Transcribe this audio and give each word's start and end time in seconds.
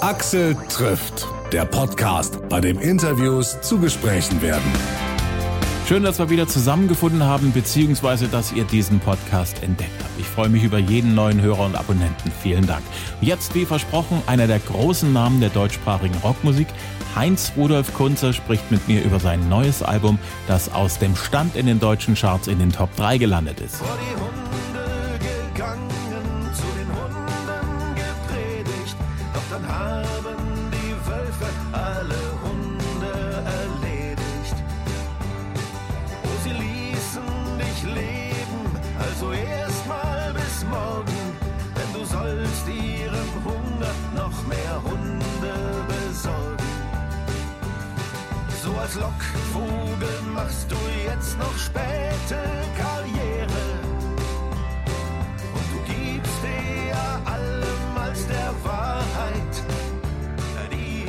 Axel 0.00 0.56
trifft, 0.70 1.28
der 1.52 1.66
Podcast, 1.66 2.48
bei 2.48 2.58
dem 2.62 2.78
Interviews 2.80 3.60
zu 3.60 3.78
Gesprächen 3.78 4.40
werden. 4.40 4.72
Schön, 5.86 6.02
dass 6.02 6.18
wir 6.18 6.30
wieder 6.30 6.48
zusammengefunden 6.48 7.22
haben, 7.22 7.52
beziehungsweise 7.52 8.26
dass 8.26 8.50
ihr 8.52 8.64
diesen 8.64 8.98
Podcast 8.98 9.62
entdeckt 9.62 10.02
habt. 10.02 10.18
Ich 10.18 10.26
freue 10.26 10.48
mich 10.48 10.64
über 10.64 10.78
jeden 10.78 11.14
neuen 11.14 11.42
Hörer 11.42 11.66
und 11.66 11.76
Abonnenten. 11.76 12.32
Vielen 12.42 12.66
Dank. 12.66 12.82
Jetzt, 13.20 13.54
wie 13.54 13.66
versprochen, 13.66 14.22
einer 14.26 14.46
der 14.46 14.60
großen 14.60 15.12
Namen 15.12 15.38
der 15.40 15.50
deutschsprachigen 15.50 16.16
Rockmusik. 16.24 16.68
Heinz 17.14 17.52
Rudolf 17.54 17.92
Kunze 17.92 18.32
spricht 18.32 18.70
mit 18.70 18.88
mir 18.88 19.04
über 19.04 19.20
sein 19.20 19.50
neues 19.50 19.82
Album, 19.82 20.18
das 20.46 20.72
aus 20.72 20.98
dem 20.98 21.14
Stand 21.14 21.56
in 21.56 21.66
den 21.66 21.78
deutschen 21.78 22.14
Charts 22.14 22.48
in 22.48 22.58
den 22.58 22.72
Top 22.72 22.96
3 22.96 23.18
gelandet 23.18 23.60
ist. 23.60 23.82
Lockvogel 50.00 50.32
machst 50.34 50.70
du 50.70 50.76
jetzt 51.06 51.38
noch 51.38 51.56
späte 51.58 52.38
Karriere. 52.76 53.62
Und 55.54 55.66
du 55.72 55.92
gibst 55.92 56.42
dir 56.42 57.30
allem 57.30 58.02
als 58.02 58.26
der 58.26 58.52
Wahrheit 58.64 59.64
die 60.70 61.04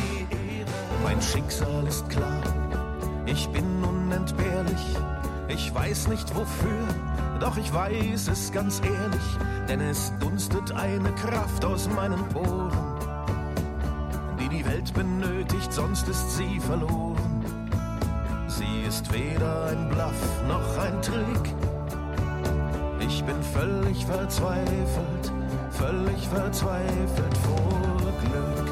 Ehre. 0.60 0.70
Mein 1.04 1.22
Schicksal 1.22 1.88
ist 1.88 2.10
klar, 2.10 2.44
ich 3.26 3.48
bin 3.50 3.84
unentbehrlich. 3.84 4.98
Ich 5.48 5.74
weiß 5.74 6.08
nicht 6.08 6.34
wofür, 6.36 6.88
doch 7.40 7.58
ich 7.58 7.74
weiß 7.74 8.30
es 8.30 8.52
ganz 8.52 8.80
ehrlich, 8.80 9.38
denn 9.68 9.82
es 9.82 10.14
dunstet 10.20 10.72
eine 10.72 11.12
Kraft 11.16 11.66
aus 11.66 11.90
meinen 11.90 12.24
Poren, 12.30 12.72
die 14.40 14.48
die 14.48 14.66
Welt 14.66 14.94
benötigt, 14.94 15.74
sonst 15.74 16.08
ist 16.08 16.38
sie 16.38 16.60
verloren. 16.60 17.11
Ist 18.92 19.14
weder 19.14 19.68
ein 19.68 19.88
Bluff 19.88 20.22
noch 20.50 20.78
ein 20.84 21.02
Trick. 21.02 21.56
Ich 23.00 23.24
bin 23.24 23.42
völlig 23.42 24.06
verzweifelt, 24.06 25.32
völlig 25.70 26.28
verzweifelt 26.28 27.38
vor 27.38 27.98
Glück. 28.20 28.68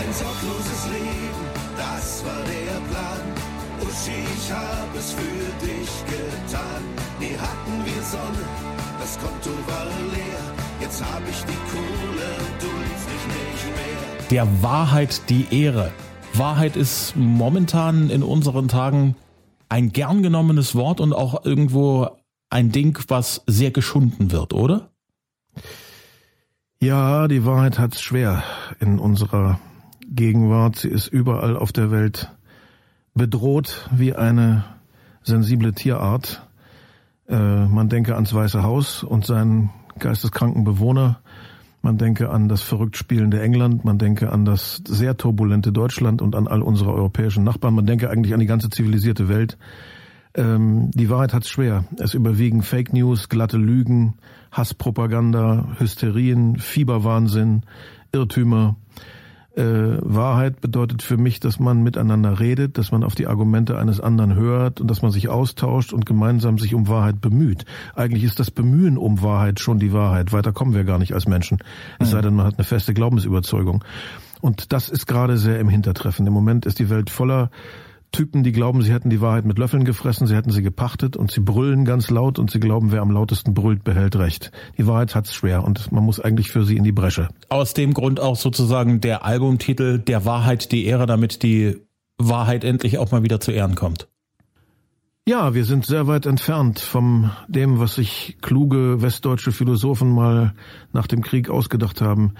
Ein 0.00 0.12
sorgloses 0.12 0.86
Leben, 0.90 1.44
das 1.78 2.24
war 2.24 2.42
der 2.42 2.80
Plan. 2.90 3.22
Uschi, 3.82 4.18
ich 4.36 4.52
hab 4.52 4.92
es 4.98 5.12
für 5.12 5.64
dich 5.64 5.90
getan. 6.10 6.82
Nie 7.20 7.36
hatten 7.38 7.84
wir 7.84 8.02
Sonne, 8.02 8.44
das 8.98 9.16
Konto 9.16 9.50
war 9.68 9.84
leer. 10.12 10.42
Jetzt 10.80 11.04
hab 11.04 11.22
ich 11.30 11.44
die 11.44 11.60
Kohle, 11.70 12.30
du 12.58 12.66
liebst 12.66 13.06
mich 13.12 13.26
nicht 13.36 13.76
mehr. 13.76 14.28
Der 14.28 14.62
Wahrheit 14.64 15.20
die 15.28 15.46
Ehre. 15.52 15.92
Wahrheit 16.32 16.74
ist 16.74 17.14
momentan 17.14 18.10
in 18.10 18.24
unseren 18.24 18.66
Tagen 18.66 19.14
ein 19.68 19.92
gern 19.92 20.22
genommenes 20.22 20.74
Wort 20.74 21.00
und 21.00 21.12
auch 21.12 21.44
irgendwo 21.44 22.08
ein 22.50 22.72
Ding, 22.72 22.98
was 23.08 23.42
sehr 23.46 23.70
geschunden 23.70 24.32
wird, 24.32 24.52
oder? 24.52 24.90
Ja, 26.80 27.26
die 27.26 27.44
Wahrheit 27.44 27.78
hat's 27.78 28.02
schwer 28.02 28.42
in 28.80 28.98
unserer 28.98 29.58
Gegenwart. 30.08 30.76
Sie 30.76 30.88
ist 30.88 31.08
überall 31.08 31.56
auf 31.56 31.72
der 31.72 31.90
Welt 31.90 32.30
bedroht 33.14 33.88
wie 33.90 34.14
eine 34.14 34.64
sensible 35.22 35.72
Tierart. 35.72 36.46
Äh, 37.28 37.66
man 37.66 37.88
denke 37.88 38.14
ans 38.14 38.32
Weiße 38.32 38.62
Haus 38.62 39.02
und 39.02 39.24
seinen 39.24 39.70
geisteskranken 39.98 40.64
Bewohner. 40.64 41.20
Man 41.86 41.98
denke 41.98 42.30
an 42.30 42.48
das 42.48 42.62
verrückt 42.62 42.96
spielende 42.96 43.40
England, 43.40 43.84
man 43.84 43.96
denke 43.96 44.32
an 44.32 44.44
das 44.44 44.82
sehr 44.88 45.16
turbulente 45.16 45.70
Deutschland 45.70 46.20
und 46.20 46.34
an 46.34 46.48
all 46.48 46.60
unsere 46.60 46.92
europäischen 46.92 47.44
Nachbarn. 47.44 47.76
Man 47.76 47.86
denke 47.86 48.10
eigentlich 48.10 48.34
an 48.34 48.40
die 48.40 48.46
ganze 48.46 48.70
zivilisierte 48.70 49.28
Welt. 49.28 49.56
Ähm, 50.34 50.90
die 50.94 51.08
Wahrheit 51.10 51.32
hat's 51.32 51.48
schwer. 51.48 51.84
Es 52.00 52.14
überwiegen 52.14 52.62
Fake 52.62 52.92
News, 52.92 53.28
glatte 53.28 53.56
Lügen, 53.56 54.14
Hasspropaganda, 54.50 55.76
Hysterien, 55.78 56.56
Fieberwahnsinn, 56.56 57.62
Irrtümer. 58.10 58.74
Äh, 59.56 59.62
Wahrheit 60.02 60.60
bedeutet 60.60 61.02
für 61.02 61.16
mich, 61.16 61.40
dass 61.40 61.58
man 61.58 61.82
miteinander 61.82 62.40
redet, 62.40 62.76
dass 62.76 62.92
man 62.92 63.02
auf 63.02 63.14
die 63.14 63.26
Argumente 63.26 63.78
eines 63.78 64.00
anderen 64.00 64.34
hört 64.34 64.82
und 64.82 64.90
dass 64.90 65.00
man 65.00 65.10
sich 65.10 65.30
austauscht 65.30 65.94
und 65.94 66.04
gemeinsam 66.04 66.58
sich 66.58 66.74
um 66.74 66.88
Wahrheit 66.88 67.22
bemüht. 67.22 67.64
Eigentlich 67.94 68.24
ist 68.24 68.38
das 68.38 68.50
Bemühen 68.50 68.98
um 68.98 69.22
Wahrheit 69.22 69.58
schon 69.58 69.78
die 69.78 69.94
Wahrheit. 69.94 70.32
Weiter 70.34 70.52
kommen 70.52 70.74
wir 70.74 70.84
gar 70.84 70.98
nicht 70.98 71.14
als 71.14 71.26
Menschen. 71.26 71.58
Es 71.98 72.10
sei 72.10 72.20
denn, 72.20 72.34
man 72.34 72.44
hat 72.44 72.58
eine 72.58 72.64
feste 72.64 72.92
Glaubensüberzeugung. 72.92 73.82
Und 74.42 74.72
das 74.74 74.90
ist 74.90 75.06
gerade 75.06 75.38
sehr 75.38 75.58
im 75.58 75.70
Hintertreffen. 75.70 76.26
Im 76.26 76.34
Moment 76.34 76.66
ist 76.66 76.78
die 76.78 76.90
Welt 76.90 77.08
voller 77.08 77.50
Typen, 78.12 78.42
die 78.42 78.52
glauben, 78.52 78.82
sie 78.82 78.92
hätten 78.92 79.10
die 79.10 79.20
Wahrheit 79.20 79.44
mit 79.44 79.58
Löffeln 79.58 79.84
gefressen, 79.84 80.26
sie 80.26 80.34
hätten 80.34 80.50
sie 80.50 80.62
gepachtet 80.62 81.16
und 81.16 81.30
sie 81.30 81.40
brüllen 81.40 81.84
ganz 81.84 82.10
laut 82.10 82.38
und 82.38 82.50
sie 82.50 82.60
glauben, 82.60 82.92
wer 82.92 83.02
am 83.02 83.10
lautesten 83.10 83.54
brüllt, 83.54 83.84
behält 83.84 84.16
Recht. 84.16 84.52
Die 84.78 84.86
Wahrheit 84.86 85.14
hat's 85.14 85.34
schwer 85.34 85.64
und 85.64 85.92
man 85.92 86.04
muss 86.04 86.20
eigentlich 86.20 86.50
für 86.50 86.64
sie 86.64 86.76
in 86.76 86.84
die 86.84 86.92
Bresche. 86.92 87.28
Aus 87.48 87.74
dem 87.74 87.94
Grund 87.94 88.20
auch 88.20 88.36
sozusagen 88.36 89.00
der 89.00 89.24
Albumtitel 89.24 89.98
Der 89.98 90.24
Wahrheit 90.24 90.72
die 90.72 90.86
Ehre, 90.86 91.06
damit 91.06 91.42
die 91.42 91.76
Wahrheit 92.18 92.64
endlich 92.64 92.98
auch 92.98 93.10
mal 93.10 93.22
wieder 93.22 93.40
zu 93.40 93.52
Ehren 93.52 93.74
kommt. 93.74 94.08
Ja, 95.28 95.54
wir 95.54 95.64
sind 95.64 95.84
sehr 95.84 96.06
weit 96.06 96.24
entfernt 96.24 96.78
von 96.78 97.32
dem, 97.48 97.80
was 97.80 97.96
sich 97.96 98.36
kluge 98.42 99.02
westdeutsche 99.02 99.50
Philosophen 99.50 100.08
mal 100.08 100.54
nach 100.92 101.08
dem 101.08 101.20
Krieg 101.20 101.50
ausgedacht 101.50 102.00
haben. 102.00 102.34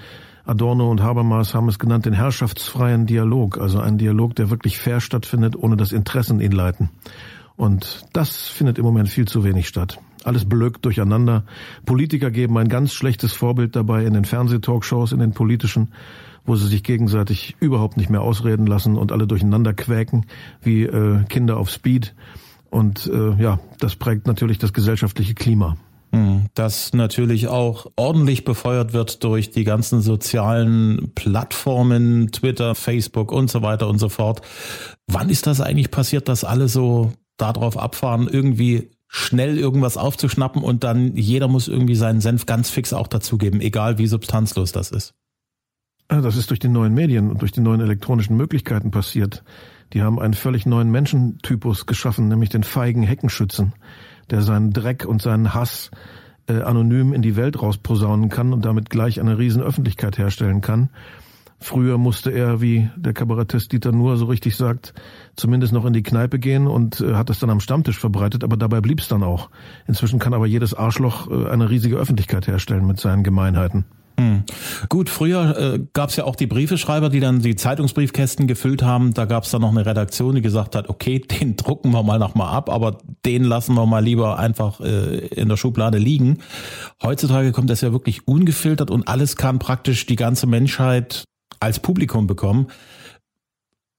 Adorno 0.46 0.90
und 0.90 1.02
Habermas 1.02 1.54
haben 1.54 1.68
es 1.68 1.78
genannt, 1.78 2.06
den 2.06 2.12
herrschaftsfreien 2.12 3.06
Dialog, 3.06 3.58
also 3.58 3.80
ein 3.80 3.98
Dialog, 3.98 4.36
der 4.36 4.48
wirklich 4.48 4.78
fair 4.78 5.00
stattfindet, 5.00 5.56
ohne 5.56 5.76
dass 5.76 5.90
Interessen 5.90 6.40
ihn 6.40 6.52
leiten. 6.52 6.90
Und 7.56 8.06
das 8.12 8.46
findet 8.46 8.78
im 8.78 8.84
Moment 8.84 9.08
viel 9.08 9.26
zu 9.26 9.42
wenig 9.42 9.66
statt. 9.66 9.98
Alles 10.22 10.48
blökt 10.48 10.84
durcheinander. 10.84 11.44
Politiker 11.84 12.30
geben 12.30 12.58
ein 12.58 12.68
ganz 12.68 12.92
schlechtes 12.92 13.32
Vorbild 13.32 13.74
dabei 13.74 14.04
in 14.04 14.14
den 14.14 14.24
Fernsehtalkshows, 14.24 15.12
in 15.12 15.18
den 15.18 15.32
politischen, 15.32 15.92
wo 16.44 16.54
sie 16.54 16.68
sich 16.68 16.84
gegenseitig 16.84 17.56
überhaupt 17.58 17.96
nicht 17.96 18.10
mehr 18.10 18.22
ausreden 18.22 18.66
lassen 18.66 18.96
und 18.96 19.10
alle 19.10 19.26
durcheinander 19.26 19.72
quäken 19.72 20.26
wie 20.62 20.84
äh, 20.84 21.24
Kinder 21.28 21.56
auf 21.56 21.70
Speed. 21.70 22.14
Und 22.70 23.06
äh, 23.06 23.42
ja, 23.42 23.58
das 23.80 23.96
prägt 23.96 24.26
natürlich 24.26 24.58
das 24.58 24.72
gesellschaftliche 24.72 25.34
Klima. 25.34 25.76
Hm, 26.16 26.46
das 26.54 26.94
natürlich 26.94 27.48
auch 27.48 27.90
ordentlich 27.96 28.44
befeuert 28.44 28.94
wird 28.94 29.22
durch 29.22 29.50
die 29.50 29.64
ganzen 29.64 30.00
sozialen 30.00 31.12
Plattformen, 31.14 32.32
Twitter, 32.32 32.74
Facebook 32.74 33.32
und 33.32 33.50
so 33.50 33.60
weiter 33.60 33.86
und 33.86 33.98
so 33.98 34.08
fort. 34.08 34.40
Wann 35.06 35.28
ist 35.28 35.46
das 35.46 35.60
eigentlich 35.60 35.90
passiert, 35.90 36.28
dass 36.28 36.42
alle 36.42 36.68
so 36.68 37.12
darauf 37.36 37.76
abfahren, 37.76 38.28
irgendwie 38.32 38.90
schnell 39.08 39.58
irgendwas 39.58 39.98
aufzuschnappen 39.98 40.62
und 40.62 40.84
dann 40.84 41.16
jeder 41.16 41.48
muss 41.48 41.68
irgendwie 41.68 41.94
seinen 41.94 42.22
Senf 42.22 42.46
ganz 42.46 42.70
fix 42.70 42.94
auch 42.94 43.08
dazugeben, 43.08 43.60
egal 43.60 43.98
wie 43.98 44.06
substanzlos 44.06 44.72
das 44.72 44.90
ist? 44.90 45.12
Das 46.08 46.36
ist 46.36 46.48
durch 46.48 46.60
die 46.60 46.68
neuen 46.68 46.94
Medien 46.94 47.30
und 47.30 47.42
durch 47.42 47.52
die 47.52 47.60
neuen 47.60 47.80
elektronischen 47.82 48.36
Möglichkeiten 48.38 48.90
passiert. 48.90 49.44
Die 49.92 50.02
haben 50.02 50.18
einen 50.18 50.34
völlig 50.34 50.64
neuen 50.64 50.90
Menschentypus 50.90 51.84
geschaffen, 51.84 52.28
nämlich 52.28 52.48
den 52.48 52.64
feigen 52.64 53.02
Heckenschützen 53.02 53.74
der 54.30 54.42
seinen 54.42 54.72
Dreck 54.72 55.04
und 55.04 55.22
seinen 55.22 55.54
Hass 55.54 55.90
äh, 56.48 56.62
anonym 56.62 57.12
in 57.12 57.22
die 57.22 57.36
Welt 57.36 57.60
rausposaunen 57.60 58.28
kann 58.28 58.52
und 58.52 58.64
damit 58.64 58.90
gleich 58.90 59.20
eine 59.20 59.38
riesen 59.38 59.62
Öffentlichkeit 59.62 60.18
herstellen 60.18 60.60
kann. 60.60 60.90
Früher 61.58 61.96
musste 61.96 62.30
er, 62.30 62.60
wie 62.60 62.90
der 62.96 63.14
Kabarettist 63.14 63.72
Dieter 63.72 63.90
Nuhr 63.90 64.18
so 64.18 64.26
richtig 64.26 64.56
sagt, 64.56 64.92
zumindest 65.36 65.72
noch 65.72 65.86
in 65.86 65.94
die 65.94 66.02
Kneipe 66.02 66.38
gehen 66.38 66.66
und 66.66 67.00
äh, 67.00 67.14
hat 67.14 67.30
das 67.30 67.38
dann 67.38 67.50
am 67.50 67.60
Stammtisch 67.60 67.98
verbreitet, 67.98 68.44
aber 68.44 68.56
dabei 68.56 68.80
blieb's 68.80 69.08
dann 69.08 69.22
auch. 69.22 69.48
Inzwischen 69.86 70.18
kann 70.18 70.34
aber 70.34 70.46
jedes 70.46 70.74
Arschloch 70.74 71.30
äh, 71.30 71.48
eine 71.48 71.70
riesige 71.70 71.96
Öffentlichkeit 71.96 72.46
herstellen 72.46 72.86
mit 72.86 73.00
seinen 73.00 73.22
Gemeinheiten. 73.22 73.86
Hm. 74.18 74.44
Gut, 74.88 75.10
früher 75.10 75.58
äh, 75.58 75.80
gab 75.92 76.08
es 76.08 76.16
ja 76.16 76.24
auch 76.24 76.36
die 76.36 76.46
Briefeschreiber, 76.46 77.10
die 77.10 77.20
dann 77.20 77.40
die 77.40 77.54
Zeitungsbriefkästen 77.54 78.46
gefüllt 78.46 78.82
haben. 78.82 79.12
Da 79.12 79.26
gab 79.26 79.44
es 79.44 79.50
dann 79.50 79.60
noch 79.60 79.70
eine 79.70 79.84
Redaktion, 79.84 80.34
die 80.34 80.40
gesagt 80.40 80.74
hat, 80.74 80.88
okay, 80.88 81.18
den 81.40 81.56
drucken 81.56 81.90
wir 81.90 82.02
mal 82.02 82.18
noch 82.18 82.34
mal 82.34 82.50
ab, 82.50 82.70
aber 82.70 82.98
den 83.26 83.44
lassen 83.44 83.74
wir 83.74 83.84
mal 83.84 84.02
lieber 84.02 84.38
einfach 84.38 84.80
äh, 84.80 85.26
in 85.26 85.48
der 85.48 85.56
Schublade 85.56 85.98
liegen. 85.98 86.38
Heutzutage 87.02 87.52
kommt 87.52 87.68
das 87.68 87.82
ja 87.82 87.92
wirklich 87.92 88.26
ungefiltert 88.26 88.90
und 88.90 89.06
alles 89.06 89.36
kann 89.36 89.58
praktisch 89.58 90.06
die 90.06 90.16
ganze 90.16 90.46
Menschheit 90.46 91.24
als 91.60 91.78
Publikum 91.80 92.26
bekommen. 92.26 92.68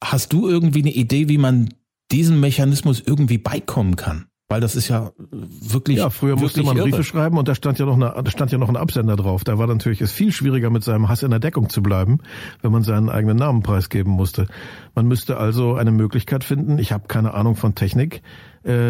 Hast 0.03 0.33
du 0.33 0.47
irgendwie 0.47 0.81
eine 0.81 0.91
Idee, 0.91 1.29
wie 1.29 1.37
man 1.37 1.69
diesem 2.11 2.39
Mechanismus 2.39 3.01
irgendwie 3.05 3.37
beikommen 3.37 3.95
kann? 3.95 4.25
Weil 4.49 4.61
das 4.61 4.77
ist 4.77 4.88
ja 4.88 5.11
wirklich. 5.29 5.97
Ja, 5.97 6.09
früher 6.09 6.38
musste 6.38 6.63
man 6.63 6.77
irre. 6.77 6.88
Briefe 6.88 7.03
schreiben 7.03 7.38
und 7.38 7.49
da 7.49 7.55
stand 7.55 7.79
ja 7.79 7.85
noch 7.85 7.95
eine, 7.95 8.13
da 8.23 8.31
stand 8.31 8.49
ja 8.51 8.57
noch 8.57 8.69
ein 8.69 8.77
Absender 8.77 9.17
drauf. 9.17 9.44
Da 9.44 9.57
war 9.57 9.67
natürlich 9.67 9.99
es 9.99 10.13
viel 10.13 10.31
schwieriger 10.31 10.69
mit 10.69 10.85
seinem 10.85 11.09
Hass 11.09 11.21
in 11.21 11.31
der 11.31 11.39
Deckung 11.41 11.67
zu 11.69 11.81
bleiben, 11.83 12.19
wenn 12.61 12.71
man 12.71 12.83
seinen 12.83 13.09
eigenen 13.09 13.35
Namen 13.35 13.61
preisgeben 13.61 14.13
musste. 14.13 14.47
Man 14.95 15.05
müsste 15.05 15.35
also 15.35 15.75
eine 15.75 15.91
Möglichkeit 15.91 16.45
finden. 16.45 16.79
Ich 16.79 16.94
habe 16.94 17.07
keine 17.09 17.33
Ahnung 17.33 17.57
von 17.57 17.75
Technik, 17.75 18.21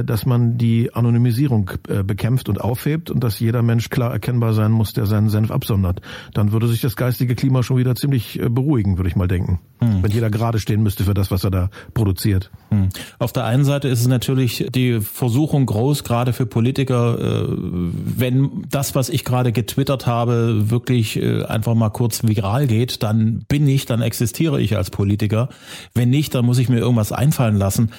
dass 0.04 0.26
man 0.26 0.58
die 0.58 0.94
Anonymisierung 0.94 1.70
äh, 1.88 2.02
bekämpft 2.02 2.50
und 2.50 2.60
aufhebt 2.60 3.12
und 3.12 3.24
dass 3.24 3.40
jeder 3.40 3.62
Mensch 3.62 3.90
klar 3.90 4.12
erkennbar 4.12 4.54
sein 4.54 4.72
muss, 4.72 4.94
der 4.94 5.06
seinen 5.06 5.30
Senf 5.30 5.52
absondert. 5.52 6.02
Dann 6.34 6.52
würde 6.52 6.68
sich 6.68 6.82
das 6.82 6.96
geistige 6.96 7.36
Klima 7.36 7.62
schon 7.62 7.78
wieder 7.78 7.94
ziemlich 7.96 8.42
äh, 8.42 8.50
beruhigen, 8.50 8.98
würde 8.98 9.10
ich 9.10 9.16
mal 9.16 9.28
denken. 9.28 9.60
Hm. 9.80 10.02
Wenn 10.02 10.12
jeder 10.12 10.32
gerade 10.32 10.58
stehen 10.58 10.82
müsste 10.82 11.04
für 11.04 11.14
das, 11.14 11.30
was 11.30 11.44
er 11.44 11.52
da 11.52 11.70
produziert. 11.94 12.50
Hm. 12.70 12.90
Auf 13.20 13.34
der 13.34 13.46
einen 13.46 13.66
Seite 13.66 13.88
ist 13.88 14.02
es 14.02 14.08
natürlich 14.08 14.66
die 14.74 15.00
Versuchung 15.00 15.68
groß, 15.68 16.04
gerade 16.04 16.34
für 16.34 16.48
Politiker, 16.48 17.48
wenn 17.48 18.66
das, 18.70 18.96
was 18.96 19.10
ich 19.10 19.24
gerade 19.24 19.52
getwittert 19.52 20.08
habe, 20.08 20.72
wirklich 20.72 21.24
einfach 21.48 21.76
mal 21.76 21.90
kurz 21.90 22.26
viral 22.26 22.66
geht, 22.68 23.04
dann 23.04 23.46
bin 23.48 23.68
ich, 23.68 23.86
dann 23.86 24.02
existiere 24.02 24.60
ich 24.60 24.76
als 24.76 24.90
Politiker. 24.90 25.50
Wenn 25.94 26.10
nicht, 26.10 26.34
dann 26.34 26.46
muss 26.46 26.58
ich 26.58 26.70
mir 26.70 26.80
irgendwas 26.80 27.12
einfallen 27.12 27.58
lassen. 27.58 27.92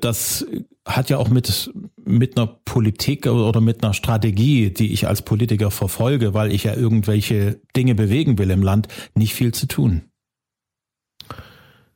Das 0.00 0.46
hat 0.86 1.10
ja 1.10 1.18
auch 1.18 1.28
mit, 1.28 1.70
mit 2.04 2.36
einer 2.36 2.46
Politik 2.46 3.26
oder 3.26 3.60
mit 3.60 3.84
einer 3.84 3.94
Strategie, 3.94 4.70
die 4.70 4.92
ich 4.92 5.06
als 5.06 5.22
Politiker 5.22 5.70
verfolge, 5.70 6.34
weil 6.34 6.52
ich 6.52 6.64
ja 6.64 6.74
irgendwelche 6.74 7.60
Dinge 7.76 7.94
bewegen 7.94 8.38
will 8.38 8.50
im 8.50 8.62
Land, 8.62 8.88
nicht 9.14 9.34
viel 9.34 9.52
zu 9.52 9.66
tun. 9.66 10.02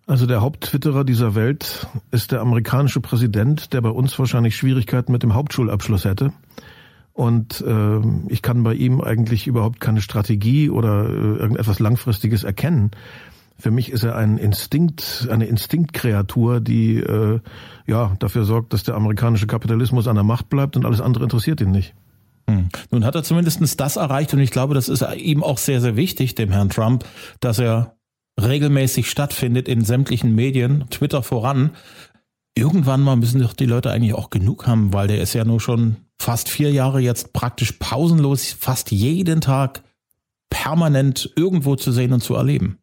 Also 0.07 0.27
der 0.27 0.41
Haupttwitterer 0.41 1.03
dieser 1.03 1.35
Welt 1.35 1.89
ist 2.13 2.31
der 2.31 2.41
amerikanische 2.41 3.01
Präsident, 3.01 3.73
der 3.73 3.81
bei 3.81 3.89
uns 3.89 4.17
wahrscheinlich 4.21 4.55
Schwierigkeiten 4.55 5.11
mit 5.11 5.25
dem 5.25 5.35
Hauptschulabschluss 5.35 6.05
hätte. 6.05 6.33
Und 7.13 7.61
äh, 7.63 8.01
ich 8.29 8.43
kann 8.43 8.63
bei 8.63 8.75
ihm 8.75 9.01
eigentlich 9.01 9.49
überhaupt 9.49 9.81
keine 9.81 10.01
Strategie 10.01 10.71
oder 10.71 11.09
äh, 11.09 11.39
irgendetwas 11.39 11.81
Langfristiges 11.81 12.45
erkennen. 12.45 12.93
Für 13.59 13.71
mich 13.71 13.91
ist 13.91 14.05
er 14.05 14.17
ein 14.17 14.37
Instinkt, 14.37 15.29
eine 15.31 15.47
Instinktkreatur, 15.47 16.61
die 16.61 16.97
äh, 16.97 17.41
ja 17.87 18.15
dafür 18.19 18.45
sorgt, 18.45 18.73
dass 18.73 18.83
der 18.83 18.95
amerikanische 18.95 19.47
Kapitalismus 19.47 20.09
an 20.09 20.17
der 20.17 20.25
Macht 20.25 20.51
bleibt 20.51 20.77
und 20.77 20.85
alles 20.85 21.01
andere 21.01 21.25
interessiert 21.25 21.61
ihn 21.61 21.71
nicht. 21.71 21.95
Hm. 22.49 22.69
Nun 22.91 23.05
hat 23.05 23.15
er 23.15 23.23
zumindest 23.23 23.81
das 23.81 23.97
erreicht 23.97 24.35
und 24.35 24.41
ich 24.41 24.51
glaube, 24.51 24.75
das 24.75 24.89
ist 24.89 25.05
ihm 25.17 25.43
auch 25.43 25.59
sehr, 25.59 25.81
sehr 25.81 25.97
wichtig, 25.97 26.35
dem 26.35 26.53
Herrn 26.53 26.69
Trump, 26.69 27.05
dass 27.41 27.59
er 27.59 27.97
regelmäßig 28.41 29.11
stattfindet 29.11 29.69
in 29.69 29.85
sämtlichen 29.85 30.35
Medien, 30.35 30.85
Twitter 30.91 31.23
voran. 31.23 31.71
Irgendwann 32.55 33.03
mal 33.03 33.17
müssen 33.17 33.41
doch 33.41 33.55
die 33.55 33.67
Leute 33.67 33.91
eigentlich 33.91 34.15
auch 34.15 34.31
genug 34.31 34.67
haben, 34.67 34.93
weil 34.93 35.09
der 35.09 35.21
ist 35.21 35.35
ja 35.35 35.45
nur 35.45 35.61
schon 35.61 35.97
fast 36.19 36.49
vier 36.49 36.71
Jahre 36.71 37.01
jetzt 37.01 37.33
praktisch 37.33 37.73
pausenlos, 37.73 38.53
fast 38.59 38.91
jeden 38.91 39.41
Tag 39.41 39.83
permanent 40.51 41.33
irgendwo 41.37 41.77
zu 41.77 41.93
sehen 41.93 42.13
und 42.13 42.23
zu 42.23 42.35
erleben. 42.35 42.79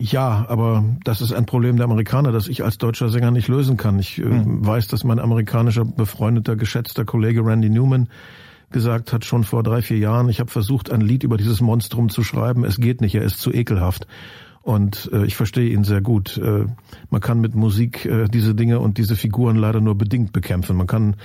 Ja, 0.00 0.46
aber 0.48 0.84
das 1.04 1.20
ist 1.20 1.32
ein 1.32 1.46
Problem 1.46 1.76
der 1.76 1.84
Amerikaner, 1.84 2.32
das 2.32 2.48
ich 2.48 2.64
als 2.64 2.78
deutscher 2.78 3.08
Sänger 3.08 3.30
nicht 3.30 3.48
lösen 3.48 3.76
kann. 3.76 3.98
Ich 3.98 4.18
äh, 4.18 4.24
hm. 4.24 4.66
weiß, 4.66 4.88
dass 4.88 5.04
mein 5.04 5.20
amerikanischer 5.20 5.84
befreundeter, 5.84 6.56
geschätzter 6.56 7.04
Kollege 7.04 7.44
Randy 7.44 7.68
Newman 7.70 8.08
gesagt 8.72 9.12
hat, 9.12 9.24
schon 9.24 9.44
vor 9.44 9.62
drei, 9.62 9.82
vier 9.82 9.98
Jahren, 9.98 10.28
ich 10.28 10.40
habe 10.40 10.50
versucht, 10.50 10.90
ein 10.90 11.02
Lied 11.02 11.22
über 11.24 11.36
dieses 11.36 11.60
Monstrum 11.60 12.08
zu 12.08 12.24
schreiben. 12.24 12.64
Es 12.64 12.78
geht 12.78 13.00
nicht, 13.00 13.14
er 13.14 13.22
ist 13.22 13.38
zu 13.38 13.52
ekelhaft. 13.52 14.06
Und 14.62 15.10
äh, 15.12 15.24
ich 15.24 15.34
verstehe 15.34 15.70
ihn 15.70 15.82
sehr 15.82 16.00
gut. 16.00 16.38
Äh, 16.38 16.66
man 17.10 17.20
kann 17.20 17.40
mit 17.40 17.54
Musik 17.54 18.06
äh, 18.06 18.28
diese 18.28 18.54
Dinge 18.54 18.78
und 18.78 18.96
diese 18.96 19.16
Figuren 19.16 19.56
leider 19.56 19.80
nur 19.80 19.96
bedingt 19.96 20.32
bekämpfen. 20.32 20.76
Man 20.76 20.86
kann 20.86 21.16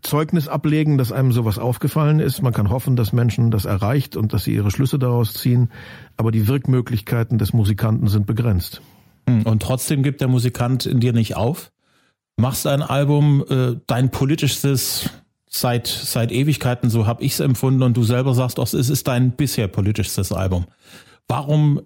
Zeugnis 0.00 0.48
ablegen, 0.48 0.96
dass 0.96 1.12
einem 1.12 1.32
sowas 1.32 1.58
aufgefallen 1.58 2.18
ist. 2.18 2.42
Man 2.42 2.54
kann 2.54 2.70
hoffen, 2.70 2.96
dass 2.96 3.12
Menschen 3.12 3.50
das 3.50 3.66
erreicht 3.66 4.16
und 4.16 4.32
dass 4.32 4.44
sie 4.44 4.54
ihre 4.54 4.70
Schlüsse 4.70 4.98
daraus 4.98 5.34
ziehen. 5.34 5.70
Aber 6.16 6.30
die 6.30 6.48
Wirkmöglichkeiten 6.48 7.36
des 7.36 7.52
Musikanten 7.52 8.06
sind 8.08 8.26
begrenzt. 8.26 8.80
Hm, 9.28 9.42
und 9.42 9.62
trotzdem 9.62 10.02
gibt 10.02 10.22
der 10.22 10.28
Musikant 10.28 10.86
in 10.86 11.00
dir 11.00 11.12
nicht 11.12 11.36
auf. 11.36 11.72
Machst 12.36 12.66
ein 12.66 12.82
Album, 12.82 13.44
äh, 13.50 13.76
dein 13.86 14.10
politischstes 14.10 15.10
seit 15.50 15.86
seit 15.86 16.30
Ewigkeiten, 16.30 16.90
so 16.90 17.06
habe 17.06 17.22
ich 17.22 17.32
es 17.32 17.40
empfunden 17.40 17.82
und 17.82 17.96
du 17.96 18.02
selber 18.02 18.34
sagst 18.34 18.60
auch, 18.60 18.72
es 18.72 18.88
ist 18.88 19.08
dein 19.08 19.32
bisher 19.32 19.66
politischstes 19.66 20.30
Album. 20.30 20.66
Warum 21.26 21.80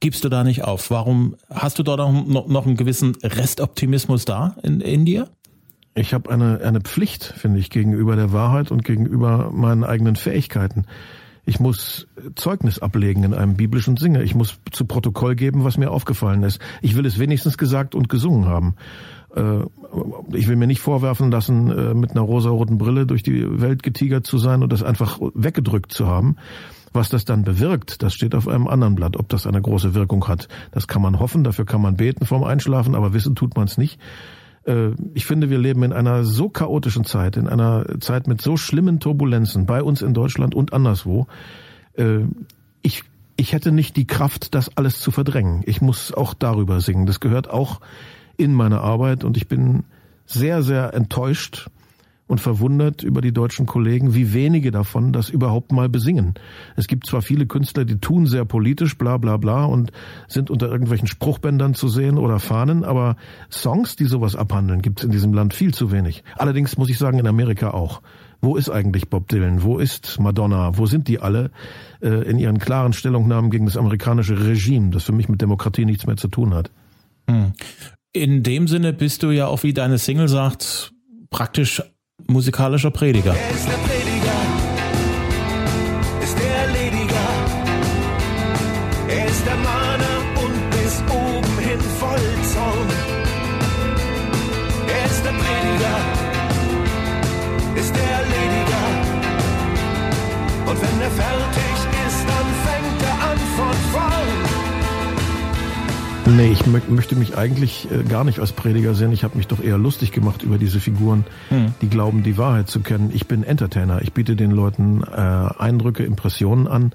gibst 0.00 0.24
du 0.24 0.28
da 0.28 0.44
nicht 0.44 0.64
auf? 0.64 0.90
Warum 0.90 1.36
hast 1.50 1.78
du 1.78 1.82
da 1.82 1.96
noch, 1.96 2.46
noch 2.46 2.66
einen 2.66 2.76
gewissen 2.76 3.16
Restoptimismus 3.22 4.24
da 4.24 4.56
in, 4.62 4.80
in 4.80 5.04
dir? 5.04 5.28
Ich 5.94 6.12
habe 6.12 6.30
eine, 6.30 6.60
eine 6.62 6.80
Pflicht, 6.80 7.24
finde 7.24 7.58
ich, 7.58 7.70
gegenüber 7.70 8.16
der 8.16 8.32
Wahrheit 8.32 8.70
und 8.70 8.84
gegenüber 8.84 9.50
meinen 9.50 9.82
eigenen 9.82 10.16
Fähigkeiten. 10.16 10.84
Ich 11.46 11.60
muss 11.60 12.08
Zeugnis 12.34 12.80
ablegen 12.80 13.22
in 13.22 13.32
einem 13.32 13.54
biblischen 13.56 13.96
Singe. 13.96 14.22
Ich 14.24 14.34
muss 14.34 14.58
zu 14.72 14.84
Protokoll 14.84 15.36
geben, 15.36 15.64
was 15.64 15.78
mir 15.78 15.92
aufgefallen 15.92 16.42
ist. 16.42 16.60
Ich 16.82 16.96
will 16.96 17.06
es 17.06 17.18
wenigstens 17.18 17.56
gesagt 17.56 17.94
und 17.94 18.08
gesungen 18.08 18.46
haben. 18.46 18.74
Äh, 19.34 19.60
ich 20.32 20.48
will 20.48 20.56
mir 20.56 20.66
nicht 20.66 20.80
vorwerfen 20.80 21.30
lassen, 21.30 21.70
äh, 21.70 21.94
mit 21.94 22.10
einer 22.10 22.22
rosaroten 22.22 22.78
Brille 22.78 23.06
durch 23.06 23.22
die 23.22 23.60
Welt 23.60 23.82
getigert 23.84 24.26
zu 24.26 24.38
sein 24.38 24.62
und 24.62 24.72
das 24.72 24.82
einfach 24.82 25.20
weggedrückt 25.34 25.92
zu 25.92 26.06
haben. 26.06 26.36
Was 26.96 27.10
das 27.10 27.26
dann 27.26 27.42
bewirkt, 27.42 28.02
das 28.02 28.14
steht 28.14 28.34
auf 28.34 28.48
einem 28.48 28.66
anderen 28.66 28.94
Blatt, 28.94 29.18
ob 29.18 29.28
das 29.28 29.46
eine 29.46 29.60
große 29.60 29.92
Wirkung 29.92 30.26
hat. 30.28 30.48
Das 30.72 30.88
kann 30.88 31.02
man 31.02 31.20
hoffen, 31.20 31.44
dafür 31.44 31.66
kann 31.66 31.82
man 31.82 31.96
beten 31.96 32.24
vorm 32.24 32.42
Einschlafen, 32.42 32.94
aber 32.94 33.12
wissen 33.12 33.34
tut 33.34 33.54
man 33.54 33.66
es 33.66 33.76
nicht. 33.76 34.00
Äh, 34.64 34.92
ich 35.12 35.26
finde, 35.26 35.50
wir 35.50 35.58
leben 35.58 35.82
in 35.82 35.92
einer 35.92 36.24
so 36.24 36.48
chaotischen 36.48 37.04
Zeit, 37.04 37.36
in 37.36 37.48
einer 37.48 37.84
Zeit 38.00 38.28
mit 38.28 38.40
so 38.40 38.56
schlimmen 38.56 38.98
Turbulenzen 38.98 39.66
bei 39.66 39.82
uns 39.82 40.00
in 40.00 40.14
Deutschland 40.14 40.54
und 40.54 40.72
anderswo. 40.72 41.26
Äh, 41.98 42.20
ich, 42.80 43.04
ich 43.36 43.52
hätte 43.52 43.72
nicht 43.72 43.96
die 43.98 44.06
Kraft, 44.06 44.54
das 44.54 44.74
alles 44.78 44.98
zu 45.00 45.10
verdrängen. 45.10 45.64
Ich 45.66 45.82
muss 45.82 46.14
auch 46.14 46.32
darüber 46.32 46.80
singen. 46.80 47.04
Das 47.04 47.20
gehört 47.20 47.50
auch 47.50 47.82
in 48.38 48.54
meine 48.54 48.80
Arbeit 48.80 49.22
und 49.22 49.36
ich 49.36 49.48
bin 49.48 49.84
sehr, 50.24 50.62
sehr 50.62 50.94
enttäuscht 50.94 51.68
und 52.26 52.40
verwundert 52.40 53.02
über 53.02 53.20
die 53.20 53.32
deutschen 53.32 53.66
Kollegen, 53.66 54.14
wie 54.14 54.32
wenige 54.32 54.70
davon 54.70 55.12
das 55.12 55.28
überhaupt 55.28 55.72
mal 55.72 55.88
besingen. 55.88 56.34
Es 56.74 56.86
gibt 56.86 57.06
zwar 57.06 57.22
viele 57.22 57.46
Künstler, 57.46 57.84
die 57.84 57.98
tun 57.98 58.26
sehr 58.26 58.44
politisch, 58.44 58.98
bla 58.98 59.16
bla 59.16 59.36
bla, 59.36 59.64
und 59.64 59.92
sind 60.28 60.50
unter 60.50 60.68
irgendwelchen 60.68 61.06
Spruchbändern 61.06 61.74
zu 61.74 61.88
sehen 61.88 62.18
oder 62.18 62.38
Fahnen, 62.38 62.84
aber 62.84 63.16
Songs, 63.50 63.96
die 63.96 64.06
sowas 64.06 64.34
abhandeln, 64.34 64.82
gibt 64.82 65.00
es 65.00 65.04
in 65.04 65.12
diesem 65.12 65.32
Land 65.32 65.54
viel 65.54 65.72
zu 65.72 65.92
wenig. 65.92 66.24
Allerdings 66.36 66.76
muss 66.76 66.90
ich 66.90 66.98
sagen, 66.98 67.18
in 67.18 67.26
Amerika 67.26 67.70
auch. 67.70 68.02
Wo 68.40 68.56
ist 68.56 68.68
eigentlich 68.68 69.08
Bob 69.08 69.28
Dylan? 69.28 69.62
Wo 69.62 69.78
ist 69.78 70.20
Madonna? 70.20 70.76
Wo 70.76 70.86
sind 70.86 71.08
die 71.08 71.20
alle 71.20 71.50
äh, 72.02 72.28
in 72.28 72.38
ihren 72.38 72.58
klaren 72.58 72.92
Stellungnahmen 72.92 73.50
gegen 73.50 73.64
das 73.64 73.76
amerikanische 73.76 74.46
Regime, 74.46 74.90
das 74.90 75.04
für 75.04 75.12
mich 75.12 75.28
mit 75.28 75.40
Demokratie 75.40 75.84
nichts 75.84 76.06
mehr 76.06 76.16
zu 76.16 76.28
tun 76.28 76.54
hat? 76.54 76.70
Hm. 77.28 77.52
In 78.12 78.42
dem 78.42 78.68
Sinne 78.68 78.92
bist 78.92 79.22
du 79.22 79.30
ja 79.30 79.46
auch, 79.46 79.62
wie 79.62 79.72
deine 79.72 79.98
Single 79.98 80.28
sagt, 80.28 80.92
praktisch 81.30 81.82
musikalischer 82.26 82.90
Prediger. 82.90 83.34
Er 83.34 83.50
ist 83.50 83.68
der 83.68 83.74
Prediger, 83.74 84.15
Nee, 106.26 106.50
ich 106.50 106.66
mö 106.66 106.80
möchte 106.88 107.14
mich 107.14 107.38
eigentlich 107.38 107.88
äh, 107.90 108.02
gar 108.02 108.24
nicht 108.24 108.40
als 108.40 108.52
Prediger 108.52 108.94
sehen. 108.94 109.12
Ich 109.12 109.22
habe 109.22 109.36
mich 109.36 109.46
doch 109.46 109.62
eher 109.62 109.78
lustig 109.78 110.10
gemacht 110.10 110.42
über 110.42 110.58
diese 110.58 110.80
Figuren, 110.80 111.24
hm. 111.50 111.74
die 111.80 111.88
glauben, 111.88 112.24
die 112.24 112.36
Wahrheit 112.36 112.68
zu 112.68 112.80
kennen. 112.80 113.12
Ich 113.14 113.28
bin 113.28 113.44
Entertainer. 113.44 114.02
Ich 114.02 114.12
biete 114.12 114.34
den 114.34 114.50
Leuten 114.50 115.04
äh, 115.04 115.14
Eindrücke, 115.14 116.04
Impressionen 116.04 116.66
an, 116.66 116.92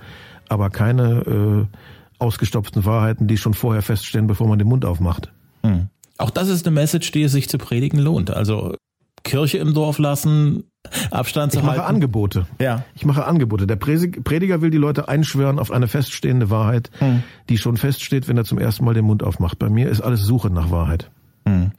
aber 0.49 0.69
keine 0.69 1.67
äh, 1.71 1.77
ausgestopften 2.19 2.83
Wahrheiten, 2.83 3.27
die 3.27 3.37
schon 3.37 3.53
vorher 3.53 3.81
feststehen, 3.81 4.27
bevor 4.27 4.47
man 4.47 4.59
den 4.59 4.67
Mund 4.67 4.83
aufmacht. 4.83 5.31
Hm. 5.63 5.87
Auch 6.17 6.29
das 6.29 6.49
ist 6.49 6.67
eine 6.67 6.75
Message, 6.75 7.11
die 7.11 7.23
es 7.23 7.31
sich 7.31 7.47
zu 7.47 7.57
predigen 7.57 7.99
lohnt. 7.99 8.31
Also 8.31 8.75
Kirche 9.23 9.59
im 9.59 9.73
Dorf 9.73 9.97
lassen, 9.97 10.65
Abstand 11.11 11.51
zu 11.51 11.59
ich 11.59 11.63
halten. 11.65 11.77
mache 11.79 11.87
Angebote. 11.87 12.45
Ja. 12.59 12.83
Ich 12.95 13.05
mache 13.05 13.25
Angebote. 13.25 13.67
Der 13.67 13.75
Prediger 13.75 14.61
will 14.61 14.69
die 14.71 14.77
Leute 14.77 15.07
einschwören 15.07 15.59
auf 15.59 15.71
eine 15.71 15.87
feststehende 15.87 16.49
Wahrheit, 16.49 16.89
Hm. 16.99 17.23
die 17.49 17.57
schon 17.57 17.77
feststeht, 17.77 18.27
wenn 18.27 18.37
er 18.37 18.43
zum 18.45 18.57
ersten 18.59 18.85
Mal 18.85 18.93
den 18.93 19.05
Mund 19.05 19.23
aufmacht. 19.23 19.59
Bei 19.59 19.69
mir 19.69 19.89
ist 19.89 20.01
alles 20.01 20.21
Suche 20.21 20.49
nach 20.49 20.71
Wahrheit. 20.71 21.09
Hm. 21.47 21.71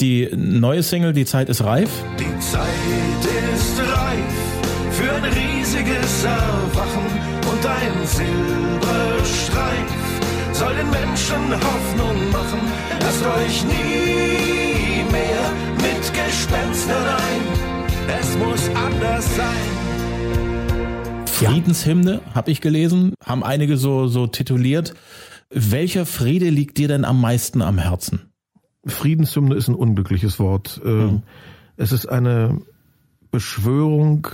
Die 0.00 0.28
neue 0.34 0.82
Single, 0.82 1.12
Die 1.12 1.24
Zeit 1.24 1.48
ist 1.48 1.64
reif. 1.64 1.90
Die 2.18 2.38
Zeit 2.40 2.64
ist 3.54 3.78
reif 3.80 4.34
für 4.92 5.12
ein 5.12 5.24
riesiges 5.24 6.24
Erwachen 6.24 7.06
und 7.50 7.66
ein 7.66 8.06
Silberstreif 8.06 9.94
soll 10.52 10.74
den 10.74 10.90
Menschen 10.90 11.52
Hoffnung 11.52 12.30
machen. 12.32 12.60
Lasst 13.00 13.24
euch 13.24 13.64
nie 13.64 15.02
mehr 15.12 15.52
mit 15.76 15.88
mit 15.98 16.14
Gespenstern 16.14 17.06
ein. 17.06 17.67
Es 18.08 18.38
muss 18.38 18.70
anders 18.74 19.36
sein. 19.36 21.26
Friedenshymne, 21.26 22.20
habe 22.34 22.50
ich 22.50 22.60
gelesen, 22.60 23.14
haben 23.24 23.44
einige 23.44 23.76
so, 23.76 24.06
so 24.06 24.26
tituliert. 24.26 24.94
Welcher 25.50 26.06
Friede 26.06 26.48
liegt 26.48 26.78
dir 26.78 26.88
denn 26.88 27.04
am 27.04 27.20
meisten 27.20 27.60
am 27.62 27.78
Herzen? 27.78 28.30
Friedenshymne 28.86 29.54
ist 29.54 29.68
ein 29.68 29.74
unglückliches 29.74 30.38
Wort. 30.38 30.80
Ähm, 30.84 31.22
Es 31.76 31.92
ist 31.92 32.06
eine 32.06 32.60
Beschwörung, 33.30 34.26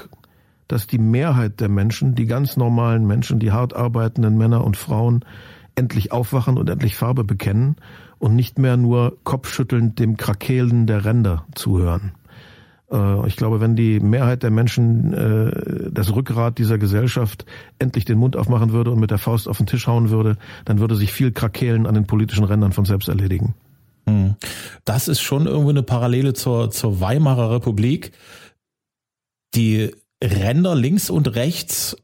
dass 0.67 0.87
die 0.87 0.99
Mehrheit 0.99 1.61
der 1.61 1.69
Menschen, 1.69 2.15
die 2.15 2.27
ganz 2.27 2.57
normalen 2.57 3.07
Menschen, 3.07 3.39
die 3.39 3.53
hart 3.53 3.75
arbeitenden 3.75 4.39
Männer 4.39 4.65
und 4.65 4.77
Frauen, 4.77 5.25
endlich 5.75 6.13
aufwachen 6.13 6.57
und 6.57 6.71
endlich 6.71 6.97
Farbe 6.97 7.25
bekennen 7.25 7.77
und 8.19 8.35
nicht 8.35 8.59
mehr 8.59 8.77
nur 8.77 9.19
kopfschüttelnd 9.25 9.99
dem 9.99 10.17
Krakehlen 10.17 10.87
der 10.87 11.05
Ränder 11.05 11.45
zuhören. 11.55 12.13
Äh, 12.91 13.27
Ich 13.27 13.37
glaube, 13.37 13.61
wenn 13.61 13.77
die 13.77 14.01
Mehrheit 14.01 14.43
der 14.43 14.51
Menschen 14.51 15.13
äh, 15.13 15.91
das 15.91 16.15
Rückgrat 16.15 16.59
dieser 16.59 16.79
Gesellschaft 16.79 17.47
endlich 17.79 18.05
den 18.05 18.19
Mund 18.19 18.37
aufmachen 18.37 18.73
würde 18.73 18.91
und 18.91 19.01
mit 19.01 19.11
der 19.11 19.19
Faust 19.19 19.49
auf 19.49 19.59
den 19.59 19.67
Tisch 19.67 19.87
hauen 19.87 20.11
würde, 20.11 20.37
dann 20.65 20.79
würde 20.79 20.97
sich 20.97 21.13
viel 21.13 21.33
Krakehlen 21.33 21.87
an 21.87 21.95
den 21.95 22.07
politischen 22.07 22.45
Rändern 22.45 22.73
von 22.73 22.85
selbst 22.85 23.09
erledigen. 23.09 23.55
Das 24.85 25.09
ist 25.09 25.23
schon 25.23 25.47
irgendwie 25.47 25.71
eine 25.71 25.83
Parallele 25.83 26.35
zur, 26.35 26.71
zur 26.71 27.01
Weimarer 27.01 27.51
Republik. 27.51 28.13
Die 29.55 29.93
Ränder 30.23 30.75
links 30.75 31.09
und 31.09 31.35
rechts 31.35 31.97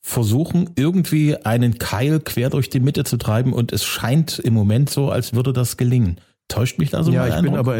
versuchen 0.00 0.70
irgendwie 0.76 1.36
einen 1.36 1.78
Keil 1.78 2.20
quer 2.20 2.50
durch 2.50 2.68
die 2.68 2.80
Mitte 2.80 3.04
zu 3.04 3.16
treiben 3.16 3.52
und 3.52 3.72
es 3.72 3.84
scheint 3.84 4.38
im 4.38 4.54
Moment 4.54 4.90
so, 4.90 5.10
als 5.10 5.32
würde 5.32 5.52
das 5.52 5.76
gelingen. 5.76 6.20
Täuscht 6.48 6.78
mich 6.78 6.90
da 6.90 7.02
so 7.02 7.10
ja, 7.10 7.26
ich 7.26 7.42
bin, 7.42 7.56
aber 7.56 7.74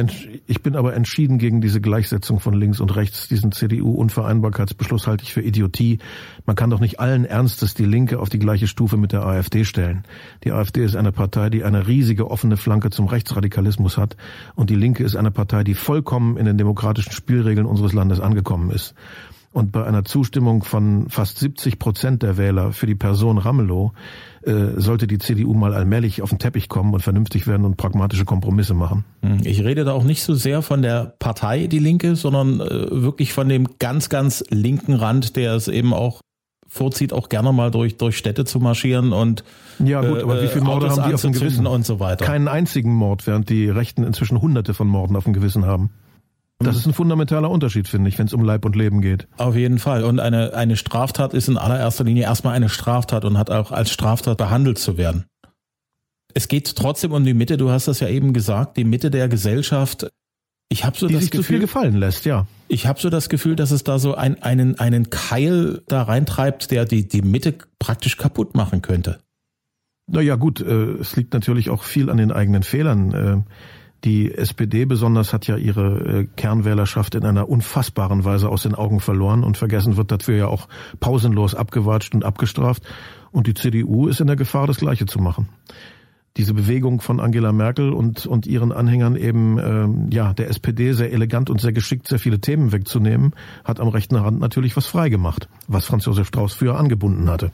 ich 0.47 0.63
bin 0.63 0.75
aber 0.75 0.95
entschieden 0.95 1.37
gegen 1.37 1.61
diese 1.61 1.83
Gleichsetzung 1.83 2.41
von 2.41 2.55
links 2.55 2.81
und 2.81 2.97
rechts. 2.97 3.29
Diesen 3.29 3.53
CDU-Unvereinbarkeitsbeschluss 3.53 5.07
halte 5.07 5.23
ich 5.23 5.35
für 5.35 5.43
Idiotie. 5.43 5.99
Man 6.47 6.57
kann 6.57 6.71
doch 6.71 6.81
nicht 6.81 6.99
allen 6.99 7.27
Ernstes 7.27 7.75
die 7.75 7.85
Linke 7.85 8.19
auf 8.19 8.31
die 8.31 8.39
gleiche 8.39 8.67
Stufe 8.67 8.97
mit 8.97 9.13
der 9.13 9.27
AfD 9.27 9.65
stellen. 9.65 10.05
Die 10.45 10.53
AfD 10.53 10.83
ist 10.83 10.97
eine 10.97 11.13
Partei, 11.13 11.51
die 11.51 11.63
eine 11.63 11.87
riesige 11.87 12.31
offene 12.31 12.57
Flanke 12.57 12.89
zum 12.89 13.07
Rechtsradikalismus 13.07 13.99
hat. 13.99 14.17
Und 14.55 14.71
die 14.71 14.77
Linke 14.77 15.05
ist 15.05 15.15
eine 15.15 15.31
Partei, 15.31 15.63
die 15.63 15.75
vollkommen 15.75 16.39
in 16.39 16.47
den 16.47 16.57
demokratischen 16.57 17.13
Spielregeln 17.13 17.67
unseres 17.67 17.93
Landes 17.93 18.19
angekommen 18.19 18.71
ist. 18.71 18.95
Und 19.55 19.71
bei 19.71 19.85
einer 19.85 20.05
Zustimmung 20.05 20.65
von 20.65 21.09
fast 21.09 21.39
70 21.39 21.79
Prozent 21.79 22.25
der 22.25 22.37
Wähler 22.37 22.73
für 22.73 22.87
die 22.87 22.97
Person 22.97 23.39
Ramelow 23.39 23.93
äh, 24.43 24.53
sollte 24.79 25.07
die 25.07 25.19
CDU 25.19 25.55
mal 25.55 25.73
allmählich 25.73 26.23
auf 26.23 26.31
den 26.31 26.41
Teppich 26.41 26.69
kommen 26.69 26.93
und 26.93 27.03
vernünftig 27.03 27.47
werden 27.47 27.65
und 27.65 27.77
pragmatische 27.77 28.25
Kompromisse 28.25 28.75
machen. 28.75 29.05
Hm, 29.23 29.39
Ich 29.45 29.63
rede 29.63 29.85
da 29.85 29.93
auch 29.93 30.03
nicht 30.03 30.25
so 30.25 30.35
sehr 30.35 30.61
von 30.61 30.83
der 30.83 31.15
Partei, 31.21 31.69
die 31.69 31.79
Linke, 31.79 32.17
sondern 32.17 32.59
äh, 32.59 32.67
wirklich 32.91 33.33
von 33.33 33.49
dem 33.49 33.69
ganz, 33.79 34.09
ganz 34.09 34.43
linken 34.51 34.95
Rand, 34.95 35.37
der 35.37 35.55
es 35.55 35.69
eben 35.69 35.95
auch 35.95 36.21
vorzieht, 36.67 37.13
auch 37.13 37.29
gerne 37.29 37.53
mal 37.53 37.71
durch, 37.71 37.97
durch 37.97 38.19
Städte 38.19 38.45
zu 38.45 38.59
marschieren 38.59 39.13
und 39.13 39.45
Ja 39.79 40.01
gut, 40.01 40.21
aber 40.25 40.43
wie 40.43 40.49
viele 40.49 40.65
Morde 40.65 40.87
Autos 40.87 40.99
haben 40.99 41.09
die 41.11 41.15
auf 41.15 41.23
dem 41.23 41.33
Gewissen? 41.33 41.69
und 41.69 41.87
so 41.87 42.01
weiter. 42.01 42.25
Keinen 42.25 42.49
einzigen 42.49 42.93
Mord, 42.93 43.29
während 43.29 43.49
die 43.49 43.69
Rechten 43.69 44.03
inzwischen 44.03 44.43
hunderte 44.43 44.75
von 44.75 44.89
Morden 44.89 45.15
auf 45.15 45.23
dem 45.23 45.33
Gewissen 45.33 45.65
haben. 45.65 45.91
Das 46.61 46.77
ist 46.77 46.87
ein 46.87 46.95
fundamentaler 46.95 47.51
Unterschied, 47.51 47.89
finde 47.89 48.09
ich, 48.09 48.19
wenn 48.19 48.27
es 48.27 48.33
um 48.33 48.45
Leib 48.45 48.65
und 48.65 48.77
Leben 48.77 49.01
geht. 49.01 49.29
Auf 49.37 49.57
jeden 49.57 49.79
Fall. 49.79 50.05
Und 50.05 50.21
eine, 50.21 50.55
eine 50.55 50.77
Straftat 50.77 51.35
ist 51.35 51.49
in 51.49 51.59
allererster 51.59 52.05
Linie 52.05 52.25
erstmal 52.25 52.55
eine 52.55 52.69
Straftat 52.69 53.25
und 53.25 53.39
hat 53.39 53.51
auch 53.51 53.73
als 53.73 53.91
Straftat 53.91 54.39
behandelt 54.39 54.79
zu 54.79 54.97
werden. 54.97 55.27
Es 56.33 56.49
geht 56.49 56.75
trotzdem 56.77 57.13
um 57.13 57.25
die 57.25 57.35
Mitte, 57.35 57.57
du 57.57 57.71
hast 57.71 57.89
das 57.89 58.01
ja 58.01 58.09
eben 58.09 58.33
gesagt, 58.33 58.77
die 58.77 58.85
Mitte 58.85 59.11
der 59.11 59.29
Gesellschaft. 59.29 60.09
Ich 60.69 60.85
habe 60.85 60.97
so 60.97 61.07
Die 61.07 61.15
das 61.15 61.25
sich 61.25 61.31
zu 61.31 61.43
viel 61.43 61.59
Gefühl, 61.59 61.61
gefallen 61.61 61.97
lässt, 61.97 62.25
ja. 62.25 62.47
ich 62.69 62.87
habe 62.87 63.01
so 63.01 63.11
das 63.11 63.29
Gefühl, 63.29 63.55
dass 63.55 63.71
es 63.71 63.85
da 63.85 63.99
so 63.99 64.15
ein, 64.15 64.43
einen, 64.43 64.79
einen 64.79 65.11
Keil 65.11 65.83
da 65.87 66.03
reintreibt, 66.03 66.71
der 66.71 66.85
die, 66.87 67.07
die 67.07 67.23
Mitte 67.23 67.55
praktisch 67.79 68.17
kaputt 68.17 68.57
machen 68.57 68.83
könnte. 68.83 69.21
Naja 70.07 70.35
gut, 70.37 70.61
äh, 70.61 70.95
es 70.95 71.17
liegt 71.17 71.33
natürlich 71.33 71.71
auch 71.71 71.85
viel 71.85 72.11
an 72.11 72.17
den 72.17 72.33
eigenen 72.33 72.63
Fehlern. 72.63 73.13
Äh, 73.13 73.43
die 74.05 74.35
SPD 74.35 74.85
besonders 74.85 75.33
hat 75.33 75.47
ja 75.47 75.57
ihre 75.57 76.21
äh, 76.21 76.27
Kernwählerschaft 76.37 77.15
in 77.15 77.25
einer 77.25 77.49
unfassbaren 77.49 78.25
Weise 78.25 78.51
aus 78.51 78.63
den 78.63 78.75
Augen 78.75 79.01
verloren 79.01 79.43
und 79.43 79.57
vergessen 79.57 79.97
wird 79.97 80.13
dafür 80.13 80.37
ja 80.37 80.47
auch 80.49 80.69
pausenlos 81.01 81.55
abgewatscht 81.55 82.15
und 82.15 82.25
abgestraft. 82.25 82.83
Und 83.33 83.47
die 83.47 83.55
CDU 83.55 84.07
ist 84.07 84.21
in 84.21 84.27
der 84.27 84.37
Gefahr, 84.37 84.67
das 84.67 84.79
Gleiche 84.79 85.07
zu 85.07 85.19
machen. 85.19 85.49
Diese 86.37 86.53
Bewegung 86.53 87.01
von 87.01 87.21
Angela 87.21 87.53
Merkel 87.53 87.93
und, 87.93 88.27
und 88.27 88.47
ihren 88.47 88.73
Anhängern 88.73 89.17
eben 89.17 89.59
ähm, 89.59 90.09
ja 90.11 90.35
der 90.35 90.51
SPD 90.51 90.93
sehr 90.93 91.13
elegant 91.13 91.49
und 91.49 91.61
sehr 91.61 91.73
geschickt 91.73 92.09
sehr 92.09 92.19
viele 92.19 92.41
Themen 92.41 92.73
wegzunehmen, 92.73 93.35
hat 93.65 93.81
am 93.81 93.89
rechten 93.89 94.17
Rand 94.17 94.41
natürlich 94.41 94.77
was 94.77 94.87
freigemacht, 94.87 95.49
was 95.69 95.87
Franz 95.87 96.05
Josef 96.05 96.27
Strauß 96.29 96.53
früher 96.55 96.77
angebunden 96.77 97.31
hatte. 97.31 97.53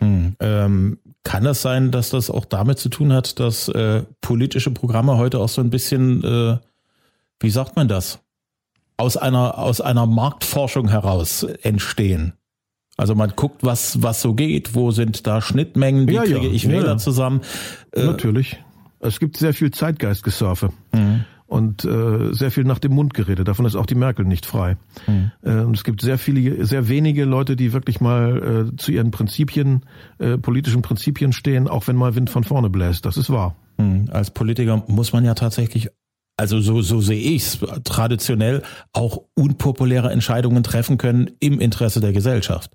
Ähm, 0.00 0.98
kann 1.24 1.44
das 1.44 1.62
sein, 1.62 1.90
dass 1.90 2.10
das 2.10 2.30
auch 2.30 2.44
damit 2.44 2.78
zu 2.78 2.88
tun 2.88 3.12
hat, 3.12 3.38
dass 3.40 3.68
äh, 3.68 4.04
politische 4.20 4.70
Programme 4.70 5.16
heute 5.16 5.38
auch 5.40 5.48
so 5.48 5.60
ein 5.60 5.70
bisschen, 5.70 6.22
äh, 6.24 6.58
wie 7.40 7.50
sagt 7.50 7.76
man 7.76 7.88
das, 7.88 8.20
aus 8.96 9.16
einer 9.16 9.58
aus 9.58 9.80
einer 9.80 10.06
Marktforschung 10.06 10.88
heraus 10.88 11.42
entstehen? 11.42 12.32
Also 12.96 13.14
man 13.14 13.32
guckt, 13.36 13.62
was 13.62 14.02
was 14.02 14.22
so 14.22 14.34
geht, 14.34 14.74
wo 14.74 14.90
sind 14.90 15.26
da 15.26 15.40
Schnittmengen, 15.40 16.08
wie 16.08 16.14
Ja, 16.14 16.24
ja. 16.24 16.38
kriege 16.38 16.52
ich 16.54 16.64
Ja, 16.64 16.70
Wähler 16.70 16.86
ja. 16.92 16.96
zusammen? 16.98 17.42
Äh, 17.92 18.04
Natürlich. 18.04 18.62
Es 19.00 19.20
gibt 19.20 19.36
sehr 19.36 19.54
viel 19.54 19.70
Zeitgeistgesurfe 19.70 20.70
und 21.48 21.82
äh, 21.86 22.32
sehr 22.34 22.50
viel 22.50 22.64
nach 22.64 22.78
dem 22.78 22.92
Mund 22.92 23.14
geredet. 23.14 23.48
Davon 23.48 23.64
ist 23.64 23.74
auch 23.74 23.86
die 23.86 23.94
Merkel 23.94 24.26
nicht 24.26 24.44
frei. 24.44 24.76
Äh, 25.42 25.60
und 25.62 25.74
es 25.74 25.82
gibt 25.82 26.02
sehr 26.02 26.18
viele, 26.18 26.66
sehr 26.66 26.88
wenige 26.88 27.24
Leute, 27.24 27.56
die 27.56 27.72
wirklich 27.72 28.00
mal 28.00 28.70
äh, 28.70 28.76
zu 28.76 28.92
ihren 28.92 29.10
Prinzipien, 29.10 29.86
äh, 30.18 30.36
politischen 30.36 30.82
Prinzipien 30.82 31.32
stehen, 31.32 31.66
auch 31.66 31.88
wenn 31.88 31.96
mal 31.96 32.14
Wind 32.14 32.28
von 32.28 32.44
vorne 32.44 32.68
bläst. 32.68 33.06
Das 33.06 33.16
ist 33.16 33.30
wahr. 33.30 33.56
Hm, 33.78 34.10
Als 34.12 34.30
Politiker 34.30 34.84
muss 34.88 35.14
man 35.14 35.24
ja 35.24 35.32
tatsächlich, 35.32 35.88
also 36.36 36.60
so, 36.60 36.82
so 36.82 37.00
sehe 37.00 37.20
ich's 37.20 37.58
traditionell, 37.82 38.62
auch 38.92 39.22
unpopuläre 39.34 40.12
Entscheidungen 40.12 40.62
treffen 40.62 40.98
können 40.98 41.30
im 41.40 41.60
Interesse 41.60 42.00
der 42.00 42.12
Gesellschaft. 42.12 42.72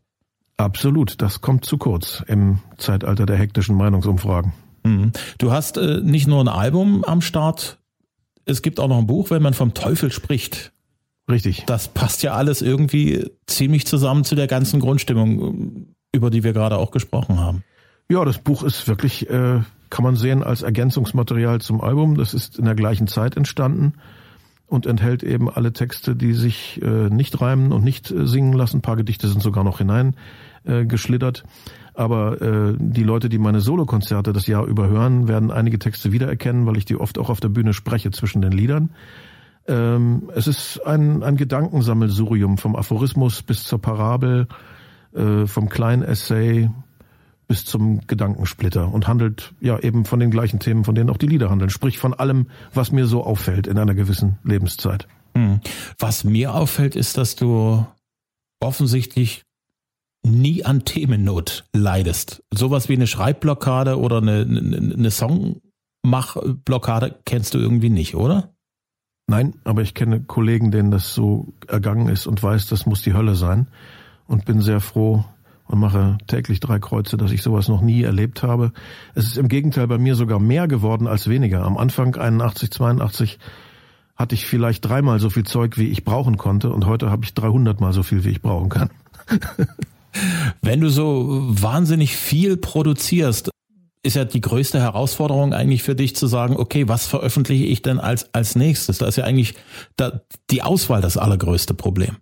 Absolut. 0.58 1.22
Das 1.22 1.42
kommt 1.42 1.64
zu 1.66 1.78
kurz 1.78 2.24
im 2.28 2.58
Zeitalter 2.78 3.28
der 3.28 3.38
hektischen 3.38 3.76
Meinungsumfragen. 3.76 4.54
Mhm. 4.84 5.12
Du 5.38 5.52
hast 5.52 5.78
äh, 5.78 6.02
nicht 6.02 6.28
nur 6.28 6.42
ein 6.44 6.48
Album 6.48 7.04
am 7.04 7.22
Start, 7.22 7.78
es 8.46 8.62
gibt 8.62 8.80
auch 8.80 8.88
noch 8.88 8.98
ein 8.98 9.08
Buch, 9.08 9.30
wenn 9.30 9.42
man 9.42 9.54
vom 9.54 9.74
Teufel 9.74 10.12
spricht. 10.12 10.72
Richtig. 11.30 11.64
Das 11.66 11.88
passt 11.88 12.24
ja 12.24 12.34
alles 12.34 12.62
irgendwie 12.62 13.30
ziemlich 13.48 13.88
zusammen 13.88 14.24
zu 14.24 14.36
der 14.36 14.48
ganzen 14.48 14.80
Grundstimmung, 14.80 15.88
über 16.12 16.30
die 16.30 16.44
wir 16.44 16.54
gerade 16.54 16.78
auch 16.78 16.92
gesprochen 16.92 17.40
haben. 17.40 17.64
Ja, 18.10 18.26
das 18.26 18.40
Buch 18.40 18.64
ist 18.64 18.88
wirklich, 18.88 19.30
äh, 19.30 19.62
kann 19.90 20.04
man 20.04 20.16
sehen, 20.16 20.44
als 20.44 20.62
Ergänzungsmaterial 20.62 21.62
zum 21.62 21.82
Album. 21.82 22.16
Das 22.18 22.34
ist 22.34 22.60
in 22.60 22.66
der 22.66 22.76
gleichen 22.76 23.08
Zeit 23.08 23.38
entstanden 23.38 23.94
und 24.68 24.86
enthält 24.86 25.24
eben 25.24 25.50
alle 25.50 25.72
Texte, 25.72 26.16
die 26.16 26.34
sich 26.34 26.82
äh, 26.82 27.10
nicht 27.10 27.40
reimen 27.40 27.72
und 27.72 27.84
nicht 27.84 28.12
äh, 28.12 28.28
singen 28.28 28.54
lassen. 28.54 28.78
Ein 28.78 28.82
paar 28.82 28.98
Gedichte 28.98 29.28
sind 29.28 29.42
sogar 29.42 29.64
noch 29.64 29.78
hinein 29.78 30.16
äh, 30.66 30.86
geschlittert. 30.86 31.44
Aber 31.94 32.42
äh, 32.42 32.76
die 32.78 33.04
Leute, 33.04 33.30
die 33.30 33.38
meine 33.38 33.62
Solokonzerte 33.62 34.34
das 34.34 34.48
Jahr 34.48 34.66
über 34.66 34.88
hören, 34.88 35.28
werden 35.28 35.52
einige 35.52 35.80
Texte 35.80 36.12
wiedererkennen, 36.12 36.66
weil 36.66 36.78
ich 36.78 36.86
die 36.86 36.96
oft 36.96 37.18
auch 37.20 37.30
auf 37.30 37.40
der 37.40 37.50
Bühne 37.50 37.74
spreche 37.74 38.12
zwischen 38.12 38.42
den 38.42 38.52
Liedern. 38.52 38.90
Ähm, 39.68 40.30
es 40.36 40.48
ist 40.48 40.80
ein, 40.86 41.24
ein 41.24 41.38
Gedankensammelsurium 41.38 42.58
vom 42.58 42.76
Aphorismus 42.76 43.44
bis 43.44 43.64
zur 43.64 43.80
Parabel, 43.80 44.48
äh, 45.14 45.46
vom 45.46 45.70
kleinen 45.70 46.04
Essay 46.04 46.70
bis 47.48 47.66
zum 47.66 48.02
Gedankensplitter 48.08 48.92
und 48.92 49.08
handelt 49.08 49.54
ja 49.60 49.78
eben 49.80 50.06
von 50.06 50.20
den 50.20 50.32
gleichen 50.32 50.60
Themen, 50.60 50.84
von 50.84 50.96
denen 50.96 51.10
auch 51.10 51.18
die 51.18 51.28
Lieder 51.28 51.50
handeln. 51.50 51.70
Sprich 51.70 52.00
von 52.00 52.14
allem, 52.14 52.48
was 52.74 52.92
mir 52.92 53.06
so 53.06 53.24
auffällt 53.24 53.68
in 53.68 53.78
einer 53.78 53.94
gewissen 53.94 54.40
Lebenszeit. 54.44 55.08
Hm. 55.36 55.60
Was 56.00 56.24
mir 56.24 56.54
auffällt, 56.54 56.96
ist, 56.96 57.18
dass 57.18 57.36
du 57.36 57.86
offensichtlich 58.60 59.44
nie 60.26 60.66
an 60.66 60.86
Themennot 60.86 61.66
leidest. 61.74 62.44
Sowas 62.54 62.90
wie 62.90 62.94
eine 62.94 63.08
Schreibblockade 63.08 64.00
oder 64.00 64.18
eine, 64.18 64.42
eine, 64.42 64.94
eine 64.94 65.12
Songmachblockade 65.12 67.20
kennst 67.26 67.54
du 67.54 67.60
irgendwie 67.60 67.90
nicht, 67.90 68.16
oder? 68.16 68.54
Nein, 69.28 69.56
aber 69.64 69.82
ich 69.82 69.94
kenne 69.94 70.22
Kollegen, 70.22 70.72
denen 70.72 70.92
das 70.92 71.14
so 71.14 71.54
ergangen 71.68 72.10
ist 72.10 72.28
und 72.28 72.42
weiß, 72.42 72.68
das 72.68 72.86
muss 72.86 73.02
die 73.02 73.14
Hölle 73.14 73.36
sein 73.36 73.68
und 74.28 74.46
bin 74.46 74.62
sehr 74.62 74.82
froh 74.82 75.24
und 75.66 75.80
mache 75.80 76.18
täglich 76.28 76.60
drei 76.60 76.80
Kreuze, 76.80 77.16
dass 77.16 77.32
ich 77.32 77.42
sowas 77.42 77.70
noch 77.70 77.82
nie 77.82 78.04
erlebt 78.04 78.44
habe. 78.44 78.74
Es 79.16 79.26
ist 79.26 79.38
im 79.38 79.48
Gegenteil 79.48 79.88
bei 79.88 79.98
mir 79.98 80.16
sogar 80.16 80.40
mehr 80.40 80.68
geworden 80.68 81.08
als 81.08 81.30
weniger. 81.30 81.64
Am 81.64 81.78
Anfang 81.78 82.16
81, 82.16 82.72
82 82.72 83.40
hatte 84.16 84.36
ich 84.36 84.46
vielleicht 84.46 84.86
dreimal 84.86 85.20
so 85.20 85.30
viel 85.30 85.44
Zeug, 85.44 85.78
wie 85.78 85.88
ich 85.88 86.04
brauchen 86.04 86.38
konnte 86.38 86.70
und 86.70 86.86
heute 86.86 87.10
habe 87.10 87.24
ich 87.24 87.34
300 87.34 87.80
mal 87.80 87.94
so 87.94 88.04
viel, 88.04 88.26
wie 88.26 88.30
ich 88.30 88.42
brauchen 88.42 88.70
kann. 88.70 88.90
Wenn 90.62 90.82
du 90.82 90.90
so 90.90 91.42
wahnsinnig 91.50 92.16
viel 92.16 92.58
produzierst, 92.58 93.50
ist 94.04 94.16
ja 94.16 94.26
die 94.26 94.42
größte 94.42 94.80
Herausforderung 94.80 95.54
eigentlich 95.54 95.82
für 95.82 95.96
dich 95.96 96.16
zu 96.16 96.28
sagen, 96.28 96.58
okay, 96.58 96.88
was 96.88 97.08
veröffentliche 97.08 97.64
ich 97.66 97.82
denn 97.82 98.00
als, 98.00 98.34
als 98.34 98.56
nächstes? 98.56 98.98
Da 98.98 99.08
ist 99.08 99.16
ja 99.16 99.24
eigentlich 99.24 99.56
da, 99.96 100.22
die 100.50 100.62
Auswahl 100.62 101.02
das 101.02 101.18
allergrößte 101.18 101.74
Problem. 101.74 102.18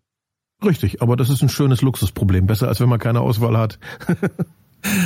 Richtig, 0.64 1.02
aber 1.02 1.16
das 1.16 1.32
ist 1.32 1.42
ein 1.42 1.50
schönes 1.50 1.82
Luxusproblem. 1.82 2.46
Besser 2.46 2.68
als 2.68 2.80
wenn 2.80 2.90
man 2.90 3.00
keine 3.00 3.22
Auswahl 3.22 3.58
hat. 3.58 3.80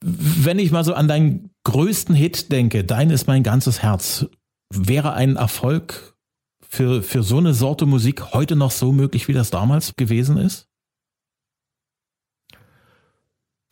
wenn 0.00 0.58
ich 0.58 0.70
mal 0.70 0.84
so 0.84 0.94
an 0.94 1.08
deinen 1.08 1.50
größten 1.64 2.14
Hit 2.14 2.50
denke, 2.52 2.84
dein 2.84 3.10
ist 3.10 3.26
mein 3.26 3.42
ganzes 3.42 3.82
Herz, 3.82 4.26
wäre 4.72 5.12
ein 5.12 5.36
Erfolg 5.36 6.16
für, 6.66 7.02
für 7.02 7.22
so 7.22 7.36
eine 7.36 7.52
Sorte 7.52 7.84
Musik 7.84 8.32
heute 8.32 8.56
noch 8.56 8.70
so 8.70 8.92
möglich, 8.92 9.28
wie 9.28 9.32
das 9.34 9.50
damals 9.50 9.94
gewesen 9.96 10.38
ist? 10.38 10.67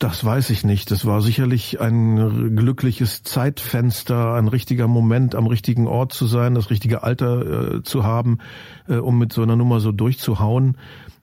Das 0.07 0.23
weiß 0.23 0.51
ich 0.51 0.63
nicht. 0.63 0.89
Das 0.89 1.05
war 1.05 1.21
sicherlich 1.21 1.81
ein 1.81 2.55
glückliches 2.55 3.23
Zeitfenster, 3.23 4.35
ein 4.35 4.47
richtiger 4.47 4.87
Moment, 4.87 5.35
am 5.35 5.47
richtigen 5.47 5.85
Ort 5.85 6.13
zu 6.13 6.27
sein, 6.27 6.55
das 6.55 6.69
richtige 6.69 7.03
Alter 7.03 7.75
äh, 7.75 7.83
zu 7.83 8.05
haben, 8.05 8.37
äh, 8.87 8.95
um 8.95 9.19
mit 9.19 9.33
so 9.33 9.41
einer 9.41 9.57
Nummer 9.57 9.81
so 9.81 9.91
durchzuhauen. 9.91 10.77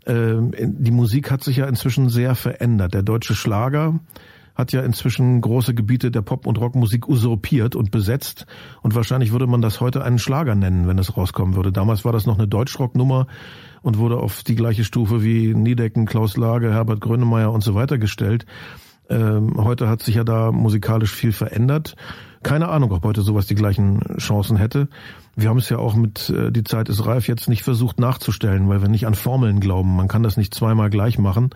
Äh, 0.04 0.34
die 0.60 0.90
Musik 0.90 1.30
hat 1.30 1.42
sich 1.42 1.56
ja 1.56 1.66
inzwischen 1.66 2.10
sehr 2.10 2.34
verändert. 2.34 2.92
Der 2.92 3.02
deutsche 3.02 3.34
Schlager 3.34 4.00
hat 4.54 4.72
ja 4.72 4.82
inzwischen 4.82 5.40
große 5.40 5.74
Gebiete 5.74 6.10
der 6.10 6.22
Pop- 6.22 6.46
und 6.46 6.58
Rockmusik 6.58 7.08
usurpiert 7.08 7.74
und 7.74 7.90
besetzt. 7.90 8.46
Und 8.82 8.94
wahrscheinlich 8.94 9.32
würde 9.32 9.46
man 9.46 9.62
das 9.62 9.80
heute 9.80 10.04
einen 10.04 10.18
Schlager 10.18 10.54
nennen, 10.54 10.86
wenn 10.86 10.98
es 10.98 11.16
rauskommen 11.16 11.56
würde. 11.56 11.72
Damals 11.72 12.04
war 12.04 12.12
das 12.12 12.26
noch 12.26 12.38
eine 12.38 12.48
Deutschrocknummer 12.48 13.26
und 13.82 13.98
wurde 13.98 14.16
auf 14.16 14.42
die 14.42 14.54
gleiche 14.54 14.84
Stufe 14.84 15.22
wie 15.22 15.54
Niedecken, 15.54 16.06
Klaus 16.06 16.36
Lage, 16.36 16.72
Herbert 16.72 17.00
Grönemeyer 17.00 17.52
und 17.52 17.62
so 17.62 17.74
weiter 17.74 17.98
gestellt. 17.98 18.46
Ähm, 19.10 19.52
heute 19.56 19.88
hat 19.88 20.02
sich 20.02 20.14
ja 20.14 20.24
da 20.24 20.50
musikalisch 20.50 21.14
viel 21.14 21.32
verändert. 21.32 21.94
Keine 22.42 22.68
Ahnung, 22.68 22.92
ob 22.92 23.04
heute 23.04 23.22
sowas 23.22 23.46
die 23.46 23.54
gleichen 23.54 24.00
Chancen 24.18 24.56
hätte. 24.56 24.88
Wir 25.36 25.48
haben 25.48 25.58
es 25.58 25.68
ja 25.68 25.78
auch 25.78 25.94
mit 25.94 26.30
äh, 26.30 26.50
Die 26.52 26.64
Zeit 26.64 26.88
ist 26.88 27.04
reif 27.04 27.28
jetzt 27.28 27.48
nicht 27.48 27.62
versucht 27.62 27.98
nachzustellen, 27.98 28.68
weil 28.68 28.80
wir 28.80 28.88
nicht 28.88 29.06
an 29.06 29.14
Formeln 29.14 29.60
glauben. 29.60 29.96
Man 29.96 30.08
kann 30.08 30.22
das 30.22 30.36
nicht 30.36 30.54
zweimal 30.54 30.90
gleich 30.90 31.18
machen. 31.18 31.50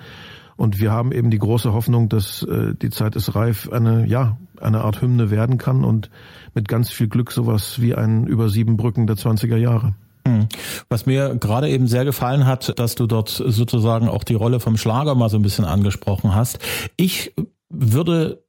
Und 0.58 0.80
wir 0.80 0.90
haben 0.90 1.12
eben 1.12 1.30
die 1.30 1.38
große 1.38 1.72
Hoffnung, 1.72 2.08
dass 2.08 2.42
äh, 2.42 2.74
die 2.74 2.90
Zeit 2.90 3.14
ist 3.14 3.36
reif 3.36 3.70
eine, 3.70 4.06
ja, 4.06 4.38
eine 4.60 4.80
Art 4.80 5.00
Hymne 5.00 5.30
werden 5.30 5.56
kann 5.56 5.84
und 5.84 6.10
mit 6.52 6.66
ganz 6.66 6.90
viel 6.90 7.06
Glück 7.06 7.30
sowas 7.30 7.80
wie 7.80 7.94
ein 7.94 8.26
über 8.26 8.48
sieben 8.48 8.76
Brücken 8.76 9.06
der 9.06 9.14
20er 9.14 9.56
Jahre. 9.56 9.94
Hm. 10.26 10.48
Was 10.88 11.06
mir 11.06 11.36
gerade 11.36 11.68
eben 11.68 11.86
sehr 11.86 12.04
gefallen 12.04 12.44
hat, 12.44 12.76
dass 12.76 12.96
du 12.96 13.06
dort 13.06 13.28
sozusagen 13.28 14.08
auch 14.08 14.24
die 14.24 14.34
Rolle 14.34 14.58
vom 14.58 14.76
Schlager 14.76 15.14
mal 15.14 15.30
so 15.30 15.38
ein 15.38 15.42
bisschen 15.42 15.64
angesprochen 15.64 16.34
hast. 16.34 16.58
Ich 16.96 17.34
würde 17.68 18.42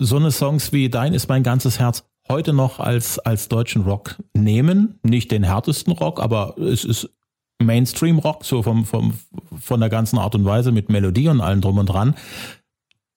so 0.00 0.16
eine 0.16 0.32
Songs 0.32 0.72
wie 0.72 0.90
Dein 0.90 1.14
ist 1.14 1.28
mein 1.28 1.44
ganzes 1.44 1.78
Herz 1.78 2.04
heute 2.28 2.52
noch 2.52 2.80
als, 2.80 3.20
als 3.20 3.48
deutschen 3.48 3.82
Rock 3.82 4.16
nehmen. 4.34 4.98
Nicht 5.04 5.30
den 5.30 5.44
härtesten 5.44 5.92
Rock, 5.92 6.20
aber 6.20 6.58
es 6.58 6.84
ist 6.84 7.15
Mainstream-Rock, 7.62 8.44
so 8.44 8.62
vom, 8.62 8.84
vom, 8.84 9.14
von 9.58 9.80
der 9.80 9.88
ganzen 9.88 10.18
Art 10.18 10.34
und 10.34 10.44
Weise 10.44 10.72
mit 10.72 10.88
Melodie 10.88 11.28
und 11.28 11.40
allem 11.40 11.60
drum 11.60 11.78
und 11.78 11.86
dran. 11.86 12.14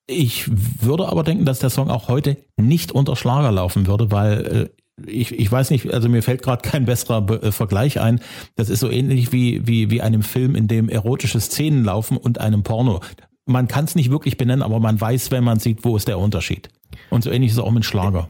Ich 0.08 0.50
würde 0.82 1.08
aber 1.08 1.24
denken, 1.24 1.46
dass 1.46 1.60
der 1.60 1.70
Song 1.70 1.90
auch 1.90 2.08
heute 2.08 2.38
nicht 2.58 2.92
unter 2.92 3.16
Schlager 3.16 3.52
laufen 3.52 3.86
würde, 3.86 4.12
weil 4.12 4.46
äh, 4.46 4.70
ich, 5.06 5.32
ich 5.32 5.52
weiß 5.52 5.70
nicht, 5.70 5.94
also 5.94 6.10
mir 6.10 6.24
fällt 6.24 6.42
gerade 6.42 6.68
kein 6.68 6.86
besserer 6.86 7.22
Be 7.22 7.42
äh, 7.42 7.52
Vergleich 7.52 8.00
ein. 8.00 8.20
Das 8.56 8.70
ist 8.70 8.80
so 8.80 8.90
ähnlich 8.90 9.32
wie, 9.32 9.68
wie, 9.68 9.92
wie 9.92 10.02
einem 10.02 10.24
Film, 10.24 10.56
in 10.56 10.68
dem 10.68 10.90
erotische 10.90 11.40
Szenen 11.40 11.84
laufen 11.84 12.18
und 12.18 12.40
einem 12.40 12.64
Porno. 12.64 13.02
Man 13.46 13.68
kann 13.68 13.86
es 13.86 13.96
nicht 13.96 14.12
wirklich 14.12 14.38
benennen, 14.38 14.64
aber 14.64 14.80
man 14.80 15.00
weiß, 15.00 15.32
wenn 15.32 15.44
man 15.44 15.60
sieht, 15.60 15.84
wo 15.84 15.96
ist 15.98 16.08
der 16.08 16.20
Unterschied. 16.20 16.70
Und 17.10 17.24
so 17.24 17.32
ähnlich 17.32 17.52
ist 17.52 17.58
es 17.58 17.64
auch 17.64 17.72
mit 17.72 17.86
Schlager. 17.86 18.30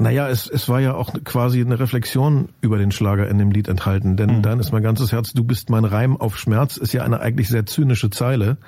Naja, 0.00 0.28
es, 0.28 0.48
es 0.48 0.68
war 0.68 0.80
ja 0.80 0.94
auch 0.94 1.12
quasi 1.24 1.60
eine 1.60 1.80
Reflexion 1.80 2.50
über 2.60 2.78
den 2.78 2.92
Schlager 2.92 3.28
in 3.28 3.38
dem 3.38 3.50
Lied 3.50 3.66
enthalten. 3.66 4.16
Denn 4.16 4.38
mhm. 4.38 4.42
dann 4.42 4.60
ist 4.60 4.70
mein 4.70 4.82
ganzes 4.82 5.10
Herz, 5.10 5.32
du 5.32 5.42
bist 5.42 5.70
mein 5.70 5.84
Reim 5.84 6.16
auf 6.16 6.38
Schmerz, 6.38 6.76
ist 6.76 6.92
ja 6.92 7.02
eine 7.02 7.20
eigentlich 7.20 7.48
sehr 7.48 7.66
zynische 7.66 8.08
Zeile, 8.10 8.58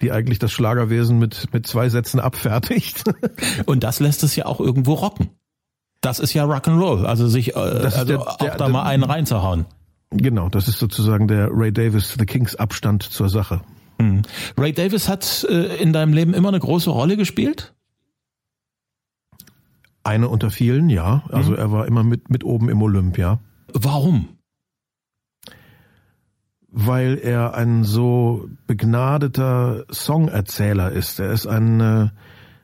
die 0.00 0.12
eigentlich 0.12 0.38
das 0.38 0.52
Schlagerwesen 0.52 1.18
mit, 1.18 1.52
mit 1.52 1.66
zwei 1.66 1.88
Sätzen 1.88 2.20
abfertigt. 2.20 3.02
Und 3.66 3.82
das 3.82 3.98
lässt 3.98 4.22
es 4.22 4.36
ja 4.36 4.46
auch 4.46 4.60
irgendwo 4.60 4.94
rocken. 4.94 5.30
Das 6.00 6.20
ist 6.20 6.32
ja 6.32 6.44
Rock'n'Roll, 6.44 7.04
also 7.04 7.26
sich 7.26 7.56
äh, 7.56 7.58
also 7.58 8.04
der, 8.04 8.20
auch 8.20 8.36
der, 8.36 8.50
da 8.52 8.56
der, 8.56 8.68
mal 8.68 8.84
einen 8.84 9.02
reinzuhauen. 9.02 9.66
Genau, 10.10 10.48
das 10.48 10.68
ist 10.68 10.78
sozusagen 10.78 11.26
der 11.26 11.48
Ray 11.50 11.72
Davis, 11.72 12.14
The 12.16 12.24
Kings 12.24 12.54
Abstand 12.54 13.02
zur 13.02 13.28
Sache. 13.28 13.62
Mhm. 13.98 14.22
Ray 14.56 14.72
Davis 14.72 15.08
hat 15.08 15.44
äh, 15.50 15.82
in 15.82 15.92
deinem 15.92 16.12
Leben 16.12 16.34
immer 16.34 16.48
eine 16.48 16.60
große 16.60 16.88
Rolle 16.88 17.16
gespielt? 17.16 17.74
Eine 20.08 20.30
unter 20.30 20.50
vielen, 20.50 20.88
ja. 20.88 21.22
Also 21.30 21.50
mhm. 21.52 21.58
er 21.58 21.70
war 21.70 21.86
immer 21.86 22.02
mit, 22.02 22.30
mit 22.30 22.42
oben 22.42 22.70
im 22.70 22.80
Olymp, 22.80 23.18
ja. 23.18 23.40
Warum? 23.74 24.28
Weil 26.70 27.18
er 27.18 27.54
ein 27.54 27.84
so 27.84 28.48
begnadeter 28.66 29.84
Songerzähler 29.90 30.92
ist. 30.92 31.20
Er 31.20 31.30
ist 31.30 31.46
ein, 31.46 31.80
äh, 31.80 32.08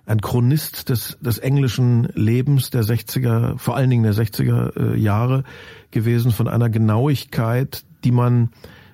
ein 0.06 0.22
Chronist 0.22 0.88
des, 0.88 1.18
des 1.20 1.36
englischen 1.36 2.04
Lebens 2.14 2.70
der 2.70 2.82
60er, 2.82 3.58
vor 3.58 3.76
allen 3.76 3.90
Dingen 3.90 4.04
der 4.04 4.14
60er 4.14 4.94
äh, 4.94 4.98
Jahre 4.98 5.44
gewesen, 5.90 6.30
von 6.30 6.48
einer 6.48 6.70
Genauigkeit, 6.70 7.84
die 8.04 8.12
man 8.12 8.52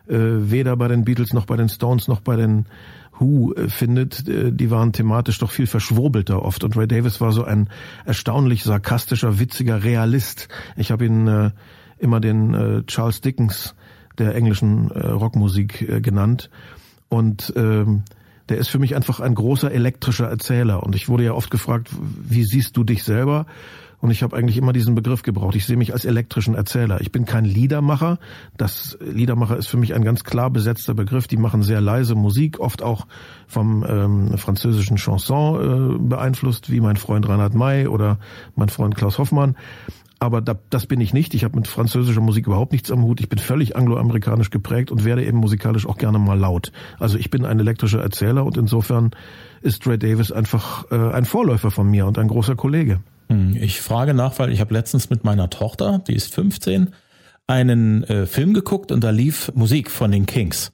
äh, 0.09 0.17
weder 0.19 0.77
bei 0.77 0.89
den 0.89 1.05
Beatles 1.05 1.33
noch 1.33 1.47
bei 1.47 1.57
den 1.57 1.69
Stones 1.69 2.09
noch 2.09 2.21
bei 2.21 2.35
den 2.35 2.67
Who 3.21 3.53
äh, 3.53 3.69
findet, 3.69 4.27
äh, 4.29 4.51
die 4.53 4.71
waren 4.71 4.93
thematisch 4.93 5.39
doch 5.39 5.51
viel 5.51 5.67
verschwurbelter 5.67 6.43
oft. 6.43 6.65
Und 6.65 6.77
Ray 6.77 6.89
Davis 6.89 7.21
war 7.21 7.33
so 7.33 7.45
ein 7.45 7.69
erstaunlich 8.05 8.65
sarkastischer, 8.65 9.39
witziger 9.39 9.85
Realist. 9.85 10.49
Ich 10.77 10.91
habe 10.91 11.05
ihn 11.05 11.29
äh, 11.29 11.51
immer 11.99 12.21
den 12.21 12.55
äh, 12.55 12.83
Charles 12.87 13.21
Dickens 13.21 13.75
der 14.19 14.35
englischen 14.35 14.91
äh, 14.91 15.07
Rockmusik 15.07 15.83
äh, 15.83 16.01
genannt. 16.01 16.51
Und 17.09 17.53
ähm, 17.57 18.05
der 18.49 18.59
ist 18.59 18.69
für 18.69 18.79
mich 18.79 18.97
einfach 18.97 19.21
ein 19.21 19.35
großer 19.35 19.71
elektrischer 19.71 20.29
Erzähler. 20.29 20.83
Und 20.83 20.97
ich 20.97 21.09
wurde 21.09 21.25
ja 21.25 21.33
oft 21.33 21.51
gefragt, 21.51 21.91
wie 22.01 22.45
siehst 22.45 22.77
du 22.77 22.85
dich 22.85 23.05
selber? 23.05 23.47
Und 24.01 24.11
ich 24.11 24.23
habe 24.23 24.37
eigentlich 24.37 24.57
immer 24.57 24.73
diesen 24.73 24.95
Begriff 24.95 25.23
gebraucht. 25.23 25.55
Ich 25.57 25.67
sehe 25.67 25.77
mich 25.77 25.93
als 25.93 26.05
elektrischen 26.05 26.55
Erzähler. 26.55 27.01
Ich 27.01 27.13
bin 27.13 27.27
kein 27.27 27.45
Liedermacher. 27.45 28.19
Das 28.57 28.97
Liedermacher 29.01 29.57
ist 29.57 29.67
für 29.67 29.77
mich 29.77 29.95
ein 29.95 30.05
ganz 30.05 30.25
klar 30.25 30.51
besetzter 30.51 30.95
Begriff. 30.95 31.29
Die 31.29 31.37
machen 31.37 31.63
sehr 31.63 31.81
leise 31.81 32.15
Musik, 32.15 32.61
oft 32.61 32.83
auch 32.83 33.07
vom 33.47 33.85
ähm, 33.87 34.39
französischen 34.39 34.97
Chanson 34.97 35.97
äh, 35.97 35.99
beeinflusst, 35.99 36.71
wie 36.71 36.81
mein 36.81 36.97
Freund 36.97 37.29
Reinhard 37.29 37.55
May 37.55 37.87
oder 37.87 38.19
mein 38.57 38.71
Freund 38.71 38.97
Klaus 38.97 39.19
Hoffmann. 39.19 39.57
Aber 40.19 40.43
da, 40.43 40.59
das 40.69 40.87
bin 40.87 41.01
ich 41.01 41.15
nicht. 41.15 41.33
Ich 41.33 41.45
habe 41.45 41.57
mit 41.57 41.67
französischer 41.67 42.21
Musik 42.21 42.47
überhaupt 42.47 42.73
nichts 42.73 42.91
am 42.91 43.03
Hut. 43.03 43.21
Ich 43.21 43.31
bin 43.31 43.39
völlig 43.39 43.75
angloamerikanisch 43.75 44.51
geprägt 44.51 44.91
und 44.91 45.05
werde 45.05 45.25
eben 45.25 45.39
musikalisch 45.39 45.87
auch 45.87 45.97
gerne 45.97 46.19
mal 46.19 46.39
laut. 46.39 46.73
Also 46.99 47.17
ich 47.17 47.31
bin 47.31 47.47
ein 47.47 47.59
elektrischer 47.59 48.03
Erzähler 48.03 48.45
und 48.45 48.59
insofern 48.59 49.13
ist 49.63 49.87
Ray 49.87 49.99
Davis 49.99 50.31
einfach 50.31 50.91
äh, 50.91 50.95
ein 50.95 51.25
Vorläufer 51.25 51.71
von 51.71 51.89
mir 51.91 52.07
und 52.07 52.19
ein 52.19 52.29
großer 52.29 52.55
Kollege. 52.55 53.01
Hm, 53.31 53.57
ich 53.57 53.81
frage 53.81 54.13
nach, 54.13 54.39
weil 54.39 54.53
ich 54.53 54.61
habe 54.61 54.75
letztens 54.75 55.09
mit 55.09 55.25
meiner 55.25 55.49
Tochter, 55.49 56.03
die 56.07 56.15
ist 56.15 56.35
15, 56.35 56.91
einen 57.47 58.05
äh, 58.05 58.27
Film 58.27 58.53
geguckt 58.53 58.93
und 58.93 59.03
da 59.05 59.11
lief 59.11 59.53
Musik 59.55 59.91
von 59.91 60.11
den 60.11 60.27
Kings. 60.27 60.73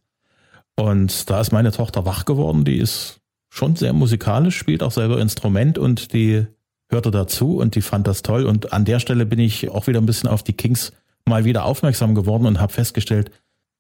Und 0.75 1.31
da 1.31 1.41
ist 1.41 1.53
meine 1.53 1.71
Tochter 1.71 2.05
wach 2.07 2.25
geworden, 2.25 2.65
die 2.65 2.79
ist 2.79 3.21
schon 3.51 3.77
sehr 3.77 3.93
musikalisch, 3.93 4.57
spielt 4.57 4.83
auch 4.83 4.91
selber 4.91 5.21
Instrument 5.21 5.79
und 5.79 6.13
die 6.13 6.47
hörte 6.91 7.11
dazu 7.11 7.59
und 7.59 7.75
die 7.75 7.83
fand 7.83 8.07
das 8.07 8.23
toll. 8.23 8.45
Und 8.45 8.73
an 8.73 8.85
der 8.85 9.01
Stelle 9.01 9.27
bin 9.27 9.39
ich 9.39 9.69
auch 9.71 9.87
wieder 9.87 10.01
ein 10.01 10.07
bisschen 10.07 10.29
auf 10.29 10.43
die 10.43 10.53
Kings 10.55 10.93
mal 11.27 11.45
wieder 11.45 11.65
aufmerksam 11.65 12.15
geworden 12.15 12.47
und 12.47 12.61
habe 12.61 12.73
festgestellt, 12.73 13.31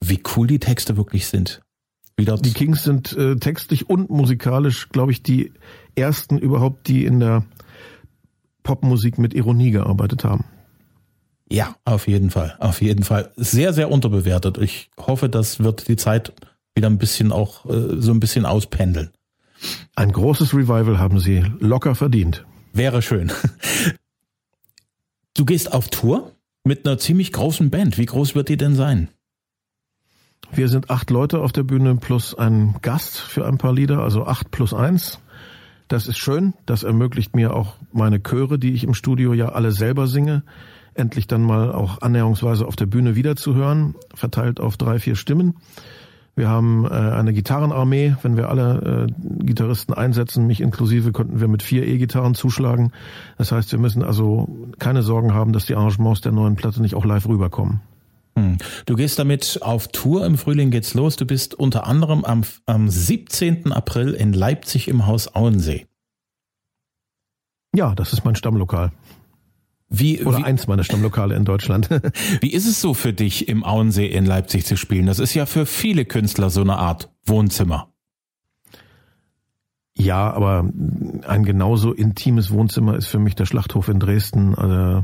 wie 0.03 0.23
cool 0.37 0.47
die 0.47 0.59
Texte 0.59 0.97
wirklich 0.97 1.27
sind. 1.27 1.63
Wieder 2.17 2.37
die 2.37 2.53
Kings 2.53 2.83
sind 2.83 3.15
äh, 3.17 3.37
textlich 3.37 3.89
und 3.89 4.11
musikalisch, 4.11 4.89
glaube 4.89 5.13
ich, 5.13 5.23
die 5.23 5.53
ersten 5.95 6.39
überhaupt, 6.39 6.89
die 6.89 7.05
in 7.05 7.21
der 7.21 7.45
Popmusik 8.67 9.17
mit 9.17 9.33
Ironie 9.33 9.71
gearbeitet 9.71 10.25
haben. 10.25 10.45
Ja, 11.49 11.77
auf 11.85 12.09
jeden 12.09 12.31
Fall, 12.31 12.57
auf 12.59 12.83
jeden 12.83 13.05
Fall. 13.05 13.31
Sehr, 13.37 13.73
sehr 13.73 13.93
unterbewertet. 13.93 14.59
Ich 14.59 14.91
hoffe, 14.99 15.29
das 15.29 15.61
wird 15.61 15.87
die 15.87 15.95
Zeit 15.95 16.33
wieder 16.75 16.91
ein 16.91 16.99
bisschen 16.99 17.31
auch 17.31 17.65
äh, 17.67 18.01
so 18.01 18.11
ein 18.11 18.19
bisschen 18.19 18.45
auspendeln. 18.45 19.11
Ein 19.95 20.11
großes 20.11 20.53
Revival 20.53 20.99
haben 20.99 21.21
sie 21.21 21.45
locker 21.61 21.95
verdient. 21.95 22.45
Wäre 22.73 23.03
schön. 23.03 23.31
Du 25.35 25.45
gehst 25.45 25.73
auf 25.73 25.89
Tour 25.89 26.33
mit 26.65 26.87
einer 26.87 26.99
ziemlich 26.99 27.33
großen 27.33 27.71
Band. 27.71 27.99
Wie 27.99 28.07
groß 28.07 28.35
wird 28.35 28.49
die 28.49 28.57
denn 28.57 28.75
sein? 28.75 29.09
Wir 30.53 30.69
sind 30.69 30.91
acht 30.91 31.11
Leute 31.11 31.39
auf 31.41 31.53
der 31.53 31.63
Bühne 31.63 31.95
plus 31.97 32.35
ein 32.35 32.75
Gast 32.83 33.19
für 33.19 33.47
ein 33.47 33.59
paar 33.59 33.73
Lieder, 33.73 34.01
also 34.01 34.27
acht 34.27 34.51
plus 34.51 34.75
eins. 34.75 35.21
Das 35.89 36.09
ist 36.09 36.19
schön. 36.19 36.55
Das 36.67 36.83
ermöglicht 36.83 37.37
mir 37.37 37.55
auch 37.55 37.77
meine 37.93 38.21
Chöre, 38.21 38.59
die 38.59 38.73
ich 38.73 38.85
im 38.85 38.95
Studio 38.95 39.33
ja 39.33 39.51
alle 39.51 39.71
selber 39.71 40.07
singe, 40.07 40.43
endlich 40.95 41.27
dann 41.27 41.43
mal 41.43 41.73
auch 41.73 42.03
annäherungsweise 42.03 42.67
auf 42.67 42.77
der 42.77 42.87
Bühne 42.87 43.15
wiederzuhören, 43.15 43.95
verteilt 44.15 44.61
auf 44.61 44.77
drei, 44.77 44.99
vier 44.99 45.15
Stimmen. 45.15 45.55
Wir 46.35 46.51
haben 46.51 46.85
äh, 46.85 46.89
eine 46.89 47.33
Gitarrenarmee. 47.33 48.17
Wenn 48.23 48.37
wir 48.37 48.51
alle 48.51 49.07
äh, 49.09 49.45
Gitarristen 49.45 49.95
einsetzen, 49.95 50.47
mich 50.47 50.61
inklusive, 50.61 51.13
könnten 51.13 51.41
wir 51.41 51.49
mit 51.49 51.63
vier 51.63 51.87
E-Gitarren 51.87 52.35
zuschlagen. 52.35 52.93
Das 53.39 53.53
heißt, 53.53 53.73
wir 53.73 53.79
müssen 53.79 54.03
also 54.03 54.69
keine 54.79 55.03
Sorgen 55.03 55.33
haben, 55.33 55.55
dass 55.55 55.65
die 55.65 55.75
Arrangements 55.75 56.21
der 56.21 56.33
neuen 56.33 56.57
Platte 56.57 56.83
nicht 56.83 56.95
auch 56.95 57.07
live 57.07 57.27
rüberkommen. 57.27 57.81
Hm. 58.37 58.59
Du 58.85 58.95
gehst 58.97 59.19
damit 59.19 59.61
auf 59.63 59.89
Tour. 59.89 60.27
Im 60.27 60.37
Frühling 60.37 60.71
geht's 60.71 60.95
los. 60.95 61.17
Du 61.17 61.25
bist 61.25 61.55
unter 61.55 61.87
anderem 61.87 62.25
am, 62.25 62.45
am 62.67 62.89
17. 62.89 63.73
April 63.73 64.13
in 64.13 64.33
Leipzig 64.33 64.89
im 64.89 65.07
Haus 65.07 65.35
Auensee. 65.35 65.87
Ja, 67.75 67.95
das 67.95 68.13
ist 68.13 68.25
mein 68.25 68.37
Stammlokal. 68.37 68.93
Wie, 69.89 70.23
Oder 70.25 70.39
wie, 70.39 70.45
eins 70.45 70.67
meiner 70.67 70.85
Stammlokale 70.85 71.37
in 71.37 71.45
Deutschland. 71.45 71.89
wie 72.41 72.53
ist 72.53 72.67
es 72.67 72.81
so 72.81 72.93
für 72.93 73.13
dich, 73.13 73.49
im 73.49 73.65
Auensee 73.65 74.07
in 74.07 74.27
Leipzig 74.27 74.67
zu 74.67 74.77
spielen? 74.77 75.07
Das 75.07 75.19
ist 75.19 75.35
ja 75.35 75.47
für 75.47 75.65
viele 75.65 76.05
Künstler 76.05 76.51
so 76.51 76.61
eine 76.61 76.77
Art 76.77 77.11
Wohnzimmer. 77.25 77.93
ja, 79.97 80.31
aber 80.33 80.69
ein 81.27 81.45
genauso 81.45 81.93
intimes 81.93 82.51
Wohnzimmer 82.51 82.97
ist 82.97 83.07
für 83.07 83.19
mich 83.19 83.35
der 83.37 83.47
Schlachthof 83.47 83.89
in 83.89 84.01
Dresden 84.01 84.55
äh, 84.55 85.03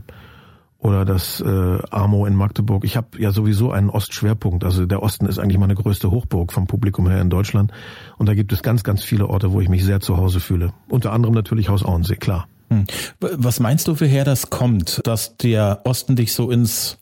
oder 0.83 1.05
das 1.05 1.41
äh, 1.41 1.79
Amo 1.91 2.27
in 2.27 2.35
Magdeburg. 2.35 2.85
Ich 2.85 2.97
habe 2.97 3.21
ja 3.21 3.31
sowieso 3.31 3.71
einen 3.71 3.89
Ostschwerpunkt. 3.89 4.65
Also 4.65 4.85
der 4.85 5.03
Osten 5.03 5.27
ist 5.27 5.39
eigentlich 5.39 5.59
meine 5.59 5.77
größte 5.77 6.11
Hochburg 6.11 6.53
vom 6.53 6.67
Publikum 6.67 7.09
her 7.09 7.21
in 7.21 7.31
Deutschland. 7.31 7.73
Und 8.19 8.29
da 8.29 8.35
gibt 8.35 8.53
es 8.53 8.65
ganz, 8.65 8.83
ganz 8.83 9.05
viele 9.05 9.29
Orte, 9.29 9.53
wo 9.53 9.61
ich 9.61 9.69
mich 9.69 9.85
sehr 9.85 10.01
zu 10.01 10.17
Hause 10.17 10.41
fühle. 10.41 10.73
Unter 10.89 11.13
anderem 11.13 11.35
natürlich 11.35 11.69
Haus 11.69 11.85
Auensee, 11.85 12.17
klar. 12.17 12.49
Hm. 12.69 12.85
Was 13.21 13.61
meinst 13.61 13.87
du, 13.87 14.01
woher 14.01 14.25
das 14.25 14.51
kommt, 14.51 15.01
dass 15.05 15.37
der 15.37 15.83
Osten 15.85 16.17
dich 16.17 16.33
so 16.33 16.51
ins, 16.51 16.99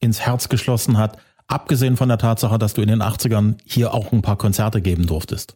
ins 0.00 0.20
Herz 0.20 0.48
geschlossen 0.48 0.98
hat, 0.98 1.16
abgesehen 1.46 1.96
von 1.96 2.08
der 2.08 2.18
Tatsache, 2.18 2.58
dass 2.58 2.74
du 2.74 2.82
in 2.82 2.88
den 2.88 3.00
80ern 3.00 3.58
hier 3.64 3.94
auch 3.94 4.10
ein 4.10 4.22
paar 4.22 4.38
Konzerte 4.38 4.82
geben 4.82 5.06
durftest? 5.06 5.54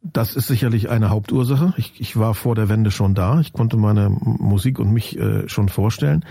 Das 0.00 0.36
ist 0.36 0.46
sicherlich 0.46 0.88
eine 0.88 1.10
Hauptursache. 1.10 1.74
Ich, 1.76 2.00
ich 2.00 2.16
war 2.16 2.34
vor 2.34 2.54
der 2.54 2.68
Wende 2.68 2.90
schon 2.90 3.14
da. 3.14 3.40
Ich 3.40 3.52
konnte 3.52 3.76
meine 3.76 4.08
Musik 4.10 4.78
und 4.78 4.92
mich 4.92 5.18
äh, 5.18 5.48
schon 5.48 5.68
vorstellen. 5.68 6.24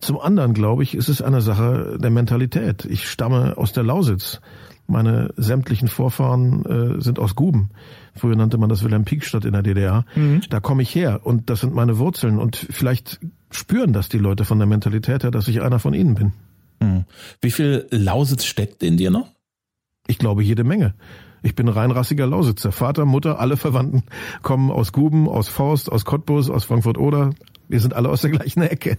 Zum 0.00 0.18
anderen, 0.20 0.54
glaube 0.54 0.82
ich, 0.82 0.96
ist 0.96 1.08
es 1.08 1.22
eine 1.22 1.40
Sache 1.40 1.98
der 2.00 2.10
Mentalität. 2.10 2.84
Ich 2.84 3.08
stamme 3.08 3.56
aus 3.56 3.72
der 3.72 3.84
Lausitz. 3.84 4.40
Meine 4.88 5.32
sämtlichen 5.36 5.86
Vorfahren 5.86 6.64
äh, 6.66 7.00
sind 7.00 7.20
aus 7.20 7.36
Guben. 7.36 7.70
Früher 8.16 8.34
nannte 8.34 8.58
man 8.58 8.68
das 8.68 8.82
Wilhelm-Pieck-Stadt 8.82 9.44
in 9.44 9.52
der 9.52 9.62
DDR. 9.62 10.04
Da 10.50 10.58
komme 10.58 10.82
ich 10.82 10.92
her 10.92 11.20
und 11.22 11.48
das 11.48 11.60
sind 11.60 11.72
meine 11.74 11.98
Wurzeln. 11.98 12.38
Und 12.38 12.56
vielleicht 12.56 13.20
spüren 13.52 13.92
das 13.92 14.08
die 14.08 14.18
Leute 14.18 14.44
von 14.44 14.58
der 14.58 14.66
Mentalität 14.66 15.22
her, 15.22 15.30
dass 15.30 15.46
ich 15.46 15.62
einer 15.62 15.78
von 15.78 15.94
ihnen 15.94 16.16
bin. 16.16 16.32
Hm. 16.82 17.04
Wie 17.40 17.52
viel 17.52 17.86
Lausitz 17.90 18.44
steckt 18.44 18.82
in 18.82 18.96
dir 18.96 19.12
noch? 19.12 19.28
Ich 20.08 20.18
glaube 20.18 20.42
jede 20.42 20.64
Menge. 20.64 20.94
Ich 21.42 21.54
bin 21.54 21.68
reinrassiger 21.68 22.26
Lausitzer. 22.26 22.70
Vater, 22.70 23.04
Mutter, 23.04 23.40
alle 23.40 23.56
Verwandten 23.56 24.04
kommen 24.42 24.70
aus 24.70 24.92
Guben, 24.92 25.28
aus 25.28 25.48
Forst, 25.48 25.90
aus 25.90 26.04
Cottbus, 26.04 26.50
aus 26.50 26.64
Frankfurt-Oder. 26.64 27.30
Wir 27.68 27.80
sind 27.80 27.94
alle 27.94 28.08
aus 28.08 28.20
der 28.20 28.30
gleichen 28.30 28.62
Ecke. 28.62 28.98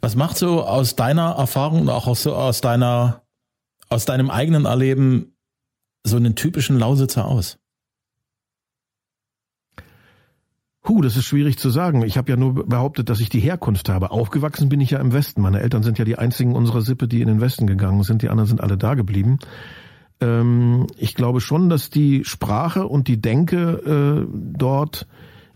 Was 0.00 0.16
macht 0.16 0.36
so 0.36 0.64
aus 0.64 0.96
deiner 0.96 1.32
Erfahrung 1.32 1.82
und 1.82 1.88
auch 1.88 2.14
so 2.16 2.34
aus 2.34 2.60
deiner, 2.60 3.22
aus 3.88 4.04
deinem 4.04 4.30
eigenen 4.30 4.66
Erleben 4.66 5.36
so 6.04 6.16
einen 6.16 6.34
typischen 6.34 6.78
Lausitzer 6.78 7.24
aus? 7.26 7.58
Huh, 10.86 11.00
das 11.00 11.16
ist 11.16 11.24
schwierig 11.24 11.58
zu 11.58 11.70
sagen. 11.70 12.02
Ich 12.02 12.18
habe 12.18 12.30
ja 12.30 12.36
nur 12.36 12.66
behauptet, 12.66 13.08
dass 13.08 13.20
ich 13.20 13.30
die 13.30 13.40
Herkunft 13.40 13.88
habe. 13.88 14.10
Aufgewachsen 14.10 14.68
bin 14.68 14.82
ich 14.82 14.90
ja 14.90 14.98
im 14.98 15.14
Westen. 15.14 15.40
Meine 15.40 15.60
Eltern 15.60 15.82
sind 15.82 15.98
ja 15.98 16.04
die 16.04 16.18
einzigen 16.18 16.54
unserer 16.54 16.82
Sippe, 16.82 17.08
die 17.08 17.22
in 17.22 17.28
den 17.28 17.40
Westen 17.40 17.66
gegangen 17.66 18.02
sind. 18.02 18.20
Die 18.20 18.28
anderen 18.28 18.48
sind 18.48 18.60
alle 18.60 18.76
da 18.76 18.92
geblieben. 18.92 19.38
Ähm, 20.20 20.86
ich 20.96 21.14
glaube 21.14 21.40
schon, 21.40 21.68
dass 21.68 21.90
die 21.90 22.24
Sprache 22.24 22.86
und 22.86 23.08
die 23.08 23.20
Denke 23.20 24.26
äh, 24.26 24.28
dort 24.32 25.06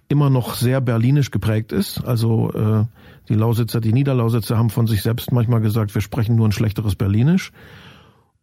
immer 0.09 0.31
noch 0.31 0.55
sehr 0.55 0.81
berlinisch 0.81 1.31
geprägt 1.31 1.73
ist. 1.73 2.03
Also 2.05 2.51
äh, 2.53 2.85
die 3.29 3.35
Lausitzer, 3.35 3.81
die 3.81 3.93
Niederlausitzer 3.93 4.57
haben 4.57 4.71
von 4.71 4.87
sich 4.87 5.03
selbst 5.03 5.33
manchmal 5.33 5.61
gesagt, 5.61 5.95
wir 5.95 6.01
sprechen 6.01 6.37
nur 6.37 6.49
ein 6.49 6.53
schlechteres 6.53 6.97
Berlinisch. 6.97 7.53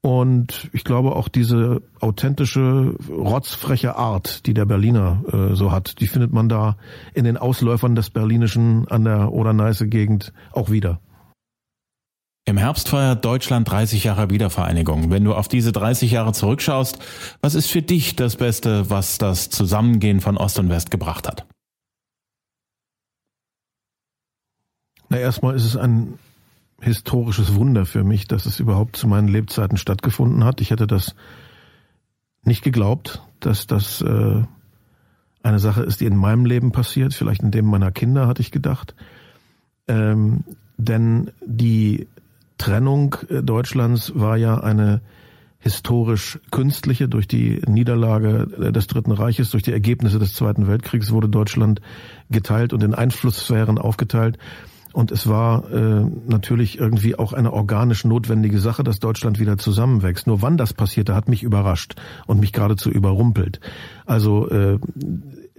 Und 0.01 0.69
ich 0.71 0.83
glaube 0.83 1.15
auch 1.15 1.27
diese 1.27 1.81
authentische, 1.99 2.95
rotzfreche 3.09 3.95
Art, 3.95 4.45
die 4.45 4.53
der 4.53 4.65
Berliner 4.65 5.23
äh, 5.33 5.55
so 5.55 5.71
hat, 5.71 5.99
die 5.99 6.05
findet 6.05 6.31
man 6.31 6.47
da 6.47 6.77
in 7.15 7.25
den 7.25 7.37
Ausläufern 7.37 7.95
des 7.95 8.11
Berlinischen 8.11 8.87
an 8.87 9.03
der 9.03 9.31
Oder-Neiße-Gegend 9.31 10.31
auch 10.51 10.69
wieder. 10.69 10.99
Im 12.47 12.57
Herbst 12.57 12.89
feiert 12.89 13.25
Deutschland 13.25 13.69
30 13.69 14.03
Jahre 14.03 14.29
Wiedervereinigung. 14.29 15.09
Wenn 15.09 15.23
du 15.23 15.33
auf 15.33 15.47
diese 15.47 15.71
30 15.71 16.11
Jahre 16.11 16.31
zurückschaust, 16.31 16.99
was 17.41 17.55
ist 17.55 17.71
für 17.71 17.81
dich 17.81 18.15
das 18.15 18.35
Beste, 18.35 18.87
was 18.91 19.17
das 19.17 19.49
Zusammengehen 19.49 20.21
von 20.21 20.37
Ost 20.37 20.59
und 20.59 20.69
West 20.69 20.91
gebracht 20.91 21.27
hat? 21.27 21.47
Na, 25.09 25.17
erstmal 25.17 25.55
ist 25.55 25.65
es 25.65 25.75
ein 25.75 26.19
historisches 26.79 27.55
Wunder 27.55 27.87
für 27.87 28.03
mich, 28.03 28.27
dass 28.27 28.45
es 28.45 28.59
überhaupt 28.59 28.95
zu 28.95 29.07
meinen 29.07 29.27
Lebzeiten 29.27 29.77
stattgefunden 29.77 30.43
hat. 30.43 30.61
Ich 30.61 30.69
hätte 30.69 30.85
das 30.85 31.15
nicht 32.43 32.63
geglaubt, 32.63 33.23
dass 33.39 33.65
das 33.65 34.01
äh, 34.01 34.43
eine 35.41 35.59
Sache 35.59 35.81
ist, 35.81 35.99
die 35.99 36.05
in 36.05 36.15
meinem 36.15 36.45
Leben 36.45 36.71
passiert, 36.71 37.15
vielleicht 37.15 37.41
in 37.41 37.49
dem 37.49 37.65
meiner 37.65 37.91
Kinder, 37.91 38.27
hatte 38.27 38.43
ich 38.43 38.51
gedacht. 38.51 38.93
Ähm, 39.87 40.43
denn 40.77 41.31
die 41.43 42.07
Trennung 42.57 43.15
Deutschlands 43.29 44.13
war 44.15 44.37
ja 44.37 44.59
eine 44.59 45.01
historisch 45.59 46.39
künstliche. 46.51 47.09
Durch 47.09 47.27
die 47.27 47.61
Niederlage 47.67 48.71
des 48.71 48.87
Dritten 48.87 49.11
Reiches, 49.11 49.49
durch 49.49 49.63
die 49.63 49.71
Ergebnisse 49.71 50.19
des 50.19 50.33
Zweiten 50.35 50.67
Weltkriegs 50.67 51.11
wurde 51.11 51.27
Deutschland 51.27 51.81
geteilt 52.29 52.71
und 52.71 52.83
in 52.83 52.93
Einflusssphären 52.93 53.79
aufgeteilt. 53.79 54.37
Und 54.93 55.11
es 55.11 55.27
war 55.27 55.69
äh, 55.71 56.05
natürlich 56.27 56.79
irgendwie 56.79 57.15
auch 57.15 57.33
eine 57.33 57.51
organisch 57.51 58.05
notwendige 58.05 58.59
Sache, 58.59 58.81
dass 58.83 58.99
Deutschland 58.99 59.39
wieder 59.39 59.57
zusammenwächst. 59.57 60.25
Nur 60.25 60.41
wann 60.41 60.55
das 60.55 60.73
passierte, 60.73 61.13
hat 61.15 61.27
mich 61.27 61.43
überrascht 61.43 61.95
und 62.27 62.39
mich 62.39 62.53
geradezu 62.53 62.89
überrumpelt. 62.91 63.59
Also 64.05 64.47
äh, 64.49 64.79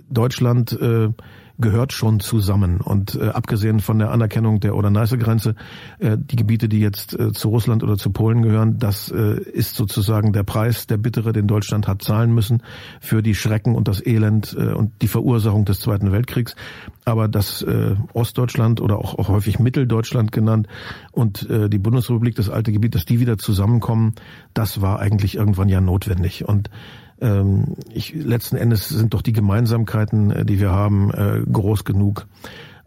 Deutschland 0.08 0.72
äh, 0.72 1.10
gehört 1.58 1.92
schon 1.92 2.20
zusammen. 2.20 2.80
Und 2.80 3.14
äh, 3.14 3.28
abgesehen 3.28 3.80
von 3.80 3.98
der 3.98 4.10
Anerkennung 4.10 4.60
der 4.60 4.76
Oder-Neiße-Grenze, 4.76 5.54
äh, 5.98 6.16
die 6.18 6.36
Gebiete, 6.36 6.68
die 6.68 6.80
jetzt 6.80 7.18
äh, 7.18 7.32
zu 7.32 7.48
Russland 7.48 7.82
oder 7.82 7.96
zu 7.96 8.10
Polen 8.10 8.42
gehören, 8.42 8.78
das 8.78 9.10
äh, 9.10 9.40
ist 9.40 9.74
sozusagen 9.74 10.32
der 10.32 10.42
Preis, 10.42 10.86
der 10.86 10.98
bittere, 10.98 11.32
den 11.32 11.46
Deutschland 11.46 11.88
hat 11.88 12.02
zahlen 12.02 12.34
müssen 12.34 12.62
für 13.00 13.22
die 13.22 13.34
Schrecken 13.34 13.74
und 13.74 13.88
das 13.88 14.04
Elend 14.04 14.54
äh, 14.58 14.72
und 14.72 14.92
die 15.02 15.08
Verursachung 15.08 15.64
des 15.64 15.80
Zweiten 15.80 16.12
Weltkriegs. 16.12 16.56
Aber 17.04 17.28
das 17.28 17.62
äh, 17.62 17.94
Ostdeutschland 18.12 18.80
oder 18.80 18.98
auch, 18.98 19.18
auch 19.18 19.28
häufig 19.28 19.58
Mitteldeutschland 19.58 20.32
genannt 20.32 20.66
und 21.12 21.48
äh, 21.48 21.70
die 21.70 21.78
Bundesrepublik, 21.78 22.34
das 22.34 22.50
alte 22.50 22.72
Gebiet, 22.72 22.94
dass 22.94 23.06
die 23.06 23.20
wieder 23.20 23.38
zusammenkommen, 23.38 24.14
das 24.52 24.82
war 24.82 24.98
eigentlich 24.98 25.36
irgendwann 25.36 25.68
ja 25.68 25.80
notwendig. 25.80 26.46
Und 26.46 26.70
ähm, 27.20 27.76
ich, 27.92 28.14
letzten 28.14 28.56
Endes 28.56 28.88
sind 28.88 29.14
doch 29.14 29.22
die 29.22 29.32
Gemeinsamkeiten, 29.32 30.30
äh, 30.30 30.44
die 30.44 30.60
wir 30.60 30.70
haben, 30.70 31.10
äh, 31.10 31.40
groß 31.50 31.84
genug. 31.84 32.26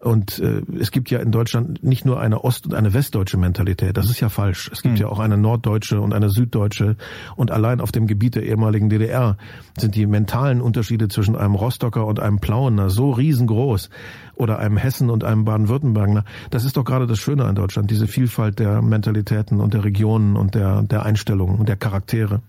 Und 0.01 0.39
äh, 0.39 0.61
es 0.79 0.91
gibt 0.91 1.11
ja 1.11 1.19
in 1.19 1.31
Deutschland 1.31 1.83
nicht 1.83 2.05
nur 2.05 2.21
eine 2.21 2.43
ost- 2.45 2.65
und 2.65 2.73
eine 2.73 2.93
westdeutsche 2.93 3.37
Mentalität. 3.37 3.97
Das 3.97 4.09
ist 4.09 4.21
ja 4.21 4.29
falsch. 4.29 4.69
Es 4.71 4.81
gibt 4.81 4.95
Hm. 4.97 5.01
ja 5.01 5.07
auch 5.09 5.19
eine 5.19 5.37
norddeutsche 5.37 5.99
und 5.99 6.13
eine 6.13 6.29
süddeutsche. 6.29 6.95
Und 7.35 7.51
allein 7.51 7.81
auf 7.81 7.91
dem 7.91 8.07
Gebiet 8.07 8.35
der 8.35 8.43
ehemaligen 8.43 8.89
DDR 8.89 9.35
sind 9.77 9.95
die 9.95 10.05
mentalen 10.05 10.61
Unterschiede 10.61 11.09
zwischen 11.09 11.35
einem 11.35 11.55
Rostocker 11.55 12.05
und 12.05 12.21
einem 12.21 12.39
Plauener 12.39 12.89
so 12.89 13.11
riesengroß. 13.11 13.89
Oder 14.35 14.59
einem 14.59 14.77
Hessen 14.77 15.09
und 15.09 15.25
einem 15.25 15.43
Baden-Württemberger. 15.43 16.23
Das 16.49 16.63
ist 16.63 16.77
doch 16.77 16.85
gerade 16.85 17.05
das 17.05 17.19
Schöne 17.19 17.43
an 17.43 17.55
Deutschland, 17.55 17.91
diese 17.91 18.07
Vielfalt 18.07 18.59
der 18.59 18.81
Mentalitäten 18.81 19.59
und 19.59 19.73
der 19.73 19.83
Regionen 19.83 20.37
und 20.37 20.55
der, 20.55 20.81
der 20.83 21.03
Einstellungen 21.03 21.59
und 21.59 21.67
der 21.67 21.75
Charaktere. 21.75 22.41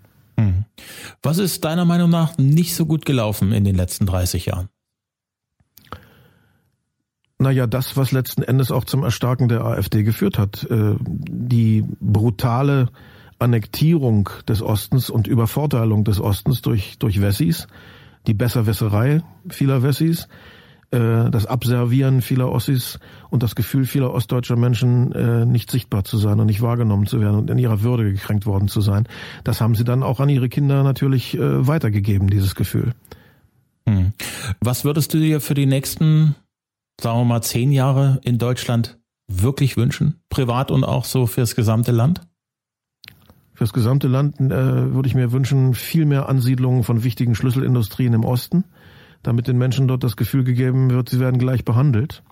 Was 1.23 1.39
ist 1.39 1.65
deiner 1.65 1.85
Meinung 1.85 2.11
nach 2.11 2.39
nicht 2.39 2.75
so 2.75 2.87
gut 2.87 3.05
gelaufen 3.05 3.53
in 3.53 3.65
den 3.65 3.77
letzten 3.77 4.07
30 4.07 4.47
Jahren? 4.47 4.69
Naja, 7.39 7.67
das, 7.67 7.97
was 7.97 8.13
letzten 8.13 8.43
Endes 8.43 8.71
auch 8.71 8.85
zum 8.85 9.03
Erstarken 9.03 9.49
der 9.49 9.65
AfD 9.65 10.03
geführt 10.03 10.39
hat. 10.39 10.65
Äh, 10.65 10.97
Die 11.01 11.85
brutale 12.01 12.89
Annektierung 13.39 14.29
des 14.47 14.61
Ostens 14.61 15.09
und 15.09 15.27
Übervorteilung 15.27 16.05
des 16.05 16.21
Ostens 16.21 16.61
durch, 16.61 16.99
durch 16.99 17.23
Wessis, 17.23 17.67
die 18.27 18.35
Besserwisserei 18.35 19.23
vieler 19.49 19.83
Wessis, 19.83 20.29
äh, 20.91 21.31
das 21.31 21.47
Abservieren 21.47 22.21
vieler 22.21 22.51
Ossis 22.51 22.99
und 23.31 23.43
das 23.43 23.55
Gefühl 23.55 23.85
vieler 23.85 24.13
ostdeutscher 24.13 24.57
Menschen, 24.57 25.13
äh, 25.13 25.47
nicht 25.47 25.71
sichtbar 25.71 26.05
zu 26.05 26.19
sein 26.19 26.41
und 26.41 26.47
nicht 26.47 26.63
wahrgenommen 26.63 27.07
zu 27.07 27.21
werden 27.21 27.37
und 27.37 27.51
in 27.51 27.59
ihrer 27.59 27.83
Würde 27.83 28.11
gekränkt 28.13 28.47
worden 28.47 28.69
zu 28.69 28.81
sein. 28.81 29.07
Das 29.45 29.61
haben 29.61 29.75
sie 29.75 29.85
dann 29.85 30.03
auch 30.03 30.21
an 30.21 30.29
ihre 30.29 30.49
Kinder 30.49 30.83
natürlich 30.83 31.37
äh, 31.37 31.67
weitergegeben, 31.67 32.29
dieses 32.29 32.55
Gefühl. 32.55 32.95
Hm. 33.89 34.13
Was 34.61 34.85
würdest 34.85 35.15
du 35.15 35.19
dir 35.19 35.41
für 35.41 35.55
die 35.55 35.67
nächsten, 35.67 36.35
sagen 37.01 37.21
wir 37.21 37.25
mal, 37.25 37.43
zehn 37.43 37.73
Jahre 37.73 38.21
in 38.25 38.39
Deutschland 38.39 38.99
wirklich 39.29 39.77
wünschen? 39.77 40.21
Privat 40.29 40.71
und 40.71 40.85
auch 40.85 41.05
so 41.05 41.27
fürs 41.27 41.55
gesamte 41.55 41.93
Land? 41.93 42.23
Fürs 43.55 43.73
gesamte 43.73 44.09
Land 44.09 44.41
äh, 44.41 44.95
würde 44.95 45.07
ich 45.07 45.15
mir 45.15 45.33
wünschen, 45.33 45.75
viel 45.75 46.07
mehr 46.07 46.29
Ansiedlungen 46.29 46.83
von 46.83 47.05
wichtigen 47.05 47.35
Schlüsselindustrien 47.35 48.15
im 48.15 48.25
Osten, 48.25 48.65
damit 49.23 49.49
den 49.49 49.59
Menschen 49.59 49.89
dort 49.89 50.05
das 50.05 50.17
Gefühl 50.17 50.45
gegeben 50.45 50.91
wird, 50.91 51.09
sie 51.09 51.21
werden 51.21 51.39
gleich 51.39 51.65
behandelt. 51.65 52.23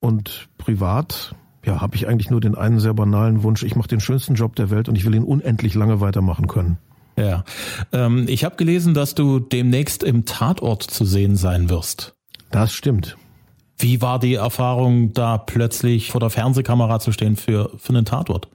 Und 0.00 0.48
privat, 0.56 1.34
ja, 1.64 1.80
habe 1.80 1.96
ich 1.96 2.08
eigentlich 2.08 2.30
nur 2.30 2.40
den 2.40 2.54
einen 2.54 2.80
sehr 2.80 2.94
banalen 2.94 3.42
Wunsch, 3.42 3.62
ich 3.62 3.76
mache 3.76 3.88
den 3.88 4.00
schönsten 4.00 4.34
Job 4.34 4.56
der 4.56 4.70
Welt 4.70 4.88
und 4.88 4.96
ich 4.96 5.04
will 5.04 5.14
ihn 5.14 5.24
unendlich 5.24 5.74
lange 5.74 6.00
weitermachen 6.00 6.46
können. 6.46 6.78
Ja. 7.16 7.44
Ähm, 7.92 8.26
ich 8.28 8.44
habe 8.44 8.56
gelesen, 8.56 8.94
dass 8.94 9.14
du 9.14 9.40
demnächst 9.40 10.02
im 10.02 10.24
Tatort 10.24 10.82
zu 10.82 11.04
sehen 11.04 11.36
sein 11.36 11.68
wirst. 11.68 12.14
Das 12.50 12.72
stimmt. 12.72 13.16
Wie 13.78 14.02
war 14.02 14.18
die 14.18 14.34
Erfahrung, 14.34 15.12
da 15.12 15.38
plötzlich 15.38 16.10
vor 16.10 16.20
der 16.20 16.30
Fernsehkamera 16.30 17.00
zu 17.00 17.12
stehen 17.12 17.36
für, 17.36 17.70
für 17.76 17.90
einen 17.90 18.04
Tatort? 18.04 18.48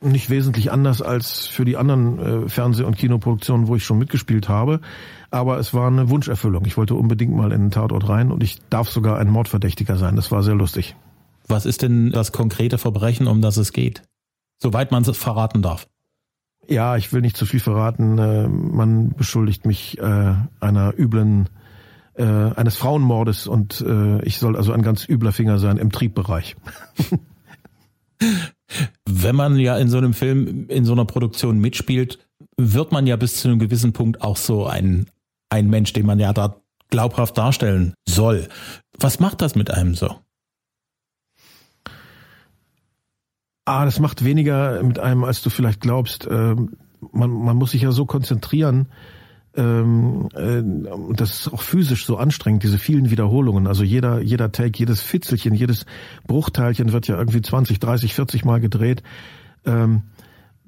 Nicht 0.00 0.30
wesentlich 0.30 0.70
anders 0.70 1.02
als 1.02 1.46
für 1.46 1.64
die 1.64 1.76
anderen 1.76 2.18
äh, 2.18 2.48
Fernseh- 2.48 2.84
und 2.84 2.96
Kinoproduktionen, 2.96 3.66
wo 3.66 3.74
ich 3.74 3.84
schon 3.84 3.98
mitgespielt 3.98 4.48
habe. 4.48 4.80
Aber 5.30 5.58
es 5.58 5.74
war 5.74 5.88
eine 5.88 6.08
Wunscherfüllung. 6.08 6.64
Ich 6.66 6.76
wollte 6.76 6.94
unbedingt 6.94 7.34
mal 7.34 7.50
in 7.50 7.62
den 7.62 7.70
Tatort 7.72 8.08
rein 8.08 8.30
und 8.30 8.42
ich 8.42 8.60
darf 8.70 8.88
sogar 8.88 9.18
ein 9.18 9.28
Mordverdächtiger 9.28 9.96
sein. 9.96 10.14
Das 10.14 10.30
war 10.30 10.44
sehr 10.44 10.54
lustig. 10.54 10.94
Was 11.48 11.66
ist 11.66 11.82
denn 11.82 12.10
das 12.12 12.30
konkrete 12.30 12.78
Verbrechen, 12.78 13.26
um 13.26 13.40
das 13.40 13.56
es 13.56 13.72
geht? 13.72 14.02
Soweit 14.58 14.92
man 14.92 15.02
es 15.02 15.16
verraten 15.16 15.62
darf. 15.62 15.88
Ja, 16.68 16.96
ich 16.96 17.12
will 17.12 17.22
nicht 17.22 17.36
zu 17.36 17.46
viel 17.46 17.60
verraten. 17.60 18.18
Äh, 18.18 18.46
man 18.46 19.14
beschuldigt 19.16 19.66
mich 19.66 19.98
äh, 19.98 20.34
einer 20.60 20.94
üblen, 20.96 21.48
äh, 22.14 22.24
eines 22.24 22.76
Frauenmordes 22.76 23.48
und 23.48 23.80
äh, 23.80 24.22
ich 24.22 24.38
soll 24.38 24.56
also 24.56 24.72
ein 24.72 24.82
ganz 24.82 25.08
übler 25.08 25.32
Finger 25.32 25.58
sein 25.58 25.78
im 25.78 25.90
Triebbereich. 25.90 26.56
Wenn 29.06 29.36
man 29.36 29.58
ja 29.58 29.76
in 29.78 29.88
so 29.88 29.98
einem 29.98 30.14
Film, 30.14 30.68
in 30.68 30.84
so 30.84 30.92
einer 30.92 31.04
Produktion 31.04 31.58
mitspielt, 31.58 32.18
wird 32.56 32.92
man 32.92 33.06
ja 33.06 33.16
bis 33.16 33.40
zu 33.40 33.48
einem 33.48 33.58
gewissen 33.58 33.92
Punkt 33.92 34.22
auch 34.22 34.36
so 34.36 34.66
ein, 34.66 35.06
ein 35.48 35.68
Mensch, 35.68 35.92
den 35.92 36.06
man 36.06 36.18
ja 36.18 36.32
da 36.32 36.60
glaubhaft 36.90 37.36
darstellen 37.38 37.94
soll. 38.08 38.48
Was 38.98 39.20
macht 39.20 39.42
das 39.42 39.54
mit 39.54 39.70
einem 39.70 39.94
so? 39.94 40.16
Ah, 43.64 43.84
das 43.84 44.00
macht 44.00 44.24
weniger 44.24 44.82
mit 44.82 44.98
einem, 44.98 45.24
als 45.24 45.42
du 45.42 45.50
vielleicht 45.50 45.80
glaubst. 45.80 46.26
Ähm, 46.30 46.76
man, 47.12 47.30
man 47.30 47.56
muss 47.56 47.72
sich 47.72 47.82
ja 47.82 47.92
so 47.92 48.06
konzentrieren. 48.06 48.88
Ähm, 49.58 50.28
äh, 50.34 50.62
das 51.16 51.40
ist 51.40 51.52
auch 51.52 51.62
physisch 51.62 52.06
so 52.06 52.16
anstrengend, 52.16 52.62
diese 52.62 52.78
vielen 52.78 53.10
Wiederholungen. 53.10 53.66
Also 53.66 53.82
jeder, 53.82 54.20
jeder 54.20 54.52
Take, 54.52 54.78
jedes 54.78 55.02
Fitzelchen, 55.02 55.52
jedes 55.52 55.84
Bruchteilchen 56.28 56.92
wird 56.92 57.08
ja 57.08 57.18
irgendwie 57.18 57.42
20, 57.42 57.80
30, 57.80 58.14
40 58.14 58.44
Mal 58.44 58.60
gedreht. 58.60 59.02
Ähm, 59.66 60.02